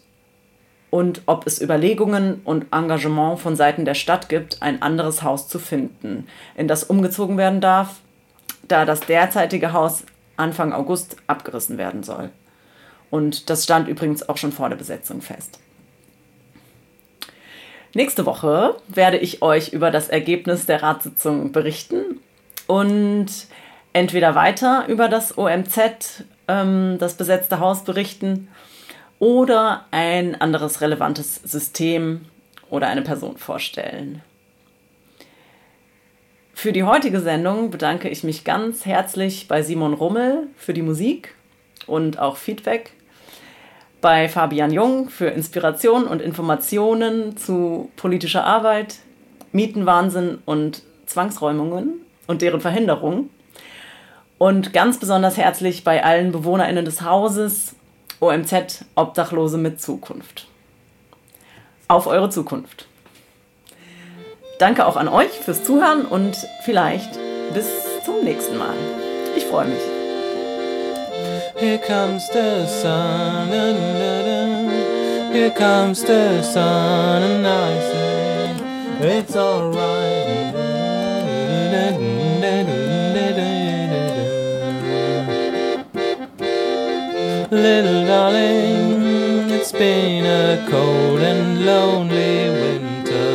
und 0.91 1.23
ob 1.27 1.47
es 1.47 1.61
Überlegungen 1.61 2.41
und 2.45 2.67
Engagement 2.73 3.39
von 3.39 3.55
Seiten 3.55 3.85
der 3.85 3.95
Stadt 3.95 4.29
gibt, 4.29 4.61
ein 4.63 4.83
anderes 4.83 5.23
Haus 5.23 5.47
zu 5.47 5.59
finden, 5.59 6.27
in 6.57 6.67
das 6.67 6.85
umgezogen 6.85 7.37
werden 7.37 7.61
darf, 7.61 7.97
da 8.67 8.85
das 8.85 9.01
derzeitige 9.01 9.73
Haus 9.73 10.05
Anfang 10.37 10.73
August 10.73 11.17
abgerissen 11.27 11.79
werden 11.79 12.03
soll. 12.03 12.31
Und 13.11 13.51
das 13.51 13.65
stand 13.65 13.89
übrigens 13.89 14.29
auch 14.29 14.37
schon 14.37 14.53
vor 14.53 14.69
der 14.69 14.77
Besetzung 14.77 15.21
fest. 15.21 15.61
Nächste 17.95 18.27
Woche 18.27 18.77
werde 18.89 19.17
ich 19.17 19.41
euch 19.41 19.73
über 19.73 19.91
das 19.91 20.09
Ergebnis 20.09 20.67
der 20.67 20.83
Ratssitzung 20.83 21.53
berichten 21.53 22.21
und 22.67 23.27
entweder 23.93 24.35
weiter 24.35 24.85
über 24.89 25.09
das 25.09 25.37
OMZ, 25.39 26.25
ähm, 26.49 26.97
das 26.99 27.17
besetzte 27.17 27.61
Haus, 27.61 27.85
berichten 27.85 28.49
oder 29.19 29.87
ein 29.91 30.41
anderes 30.41 30.81
relevantes 30.81 31.37
System 31.37 32.27
oder 32.69 32.89
eine 32.89 33.03
Person 33.03 33.39
vorstellen. 33.39 34.23
Für 36.53 36.73
die 36.73 36.85
heutige 36.85 37.21
Sendung 37.21 37.71
bedanke 37.71 38.09
ich 38.09 38.23
mich 38.23 38.45
ganz 38.45 38.85
herzlich 38.85 39.49
bei 39.49 39.63
Simon 39.63 39.95
Rummel 39.95 40.49
für 40.57 40.75
die 40.75 40.83
Musik 40.83 41.35
und 41.87 42.19
auch 42.19 42.37
Feedback, 42.37 42.93
bei 44.01 44.29
Fabian 44.29 44.73
Jung 44.73 45.09
für 45.09 45.27
Inspiration 45.27 46.07
und 46.07 46.23
Informationen 46.23 47.37
zu 47.37 47.91
politischer 47.97 48.45
Arbeit, 48.45 48.97
Mietenwahnsinn 49.53 50.39
und 50.45 50.83
Zwangsräumungen 51.07 51.95
und 52.27 52.43
deren 52.43 52.61
Verhinderung. 52.61 53.31
Und 54.39 54.73
ganz 54.73 54.99
besonders 55.01 55.37
herzlich 55.37 55.83
bei 55.83 56.05
allen 56.05 56.31
BewohnerInnen 56.31 56.85
des 56.85 57.03
Hauses, 57.03 57.75
OMZ 58.21 58.85
Obdachlose 58.95 59.59
mit 59.59 59.81
Zukunft. 59.81 60.47
Auf 61.89 62.07
eure 62.07 62.31
Zukunft. 62.31 62.87
Danke 64.59 64.87
auch 64.87 64.97
an 64.97 65.09
euch 65.09 65.31
fürs 65.31 65.65
Zuhören 65.65 66.05
und 66.05 66.37
vielleicht 66.65 67.19
bis 67.55 67.69
zum 68.05 68.23
nächsten 68.23 68.59
Mal. 68.59 68.75
Ich 69.37 69.45
freue 69.45 69.67
mich. 69.67 69.98
Here 71.59 71.79
comes 71.79 72.29
the 72.29 72.67
sun, 72.69 73.49
here 75.33 75.51
comes 75.51 76.05
the 76.05 76.41
sun, 76.41 77.23
and 77.25 77.45
I 77.45 77.81
say 77.81 79.19
it's 79.19 79.35
alright. 79.35 80.55
Little 87.51 88.07
darling, 88.07 89.51
it's 89.51 89.73
been 89.73 90.27
a 90.27 90.65
cold 90.71 91.21
and 91.21 91.67
lonely 91.67 92.51
winter. 92.61 93.31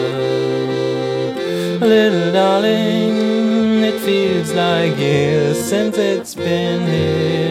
Little 1.85 2.31
darling, 2.31 3.83
it 3.83 3.99
feels 3.99 4.53
like 4.53 4.97
years 4.97 5.61
since 5.61 5.97
it's 5.97 6.33
been 6.35 6.87
here. 6.87 7.42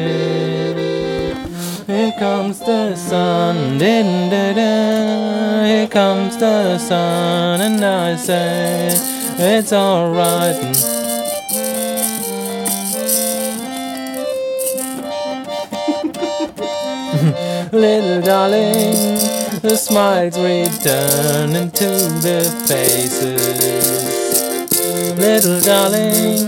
Comes 2.22 2.61
the 2.61 2.94
sun, 2.94 3.78
din 3.78 4.30
da 4.30 4.52
da. 4.52 5.64
Here 5.64 5.88
comes 5.88 6.37
the 6.37 6.78
sun, 6.78 7.61
and 7.61 7.85
I 7.85 8.14
say 8.14 8.94
it's 9.38 9.72
alright. 9.72 10.54
Little 17.72 18.22
darling, 18.22 19.18
the 19.61 19.76
smiles 19.76 20.38
return 20.38 21.56
into 21.56 21.90
their 22.22 22.44
faces. 22.68 23.98
Little 25.18 25.61
darling, 25.61 26.38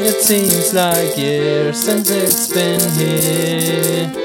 it 0.00 0.22
seems 0.22 0.72
like 0.72 1.18
years 1.18 1.78
since 1.78 2.08
it's 2.08 2.48
been 2.54 2.80
here. 2.96 4.19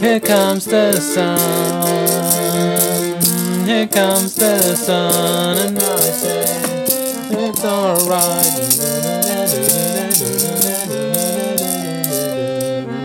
Here 0.00 0.18
comes 0.18 0.64
the 0.64 0.92
sun, 0.92 1.38
here 3.66 3.86
comes 3.86 4.34
the 4.34 4.74
sun, 4.74 5.58
and 5.58 5.78
I 5.78 6.00
say 6.10 6.40
it's 7.32 7.62
alright. 7.62 8.46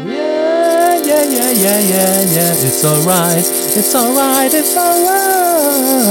Yeah, 0.07 0.95
yeah, 1.03 1.23
yeah, 1.25 1.51
yeah, 1.51 1.79
yeah, 1.81 2.21
yeah, 2.31 2.63
it's 2.63 2.85
alright, 2.85 3.45
it's 3.45 3.93
alright, 3.93 4.53
it's 4.53 4.77
alright. 4.77 6.05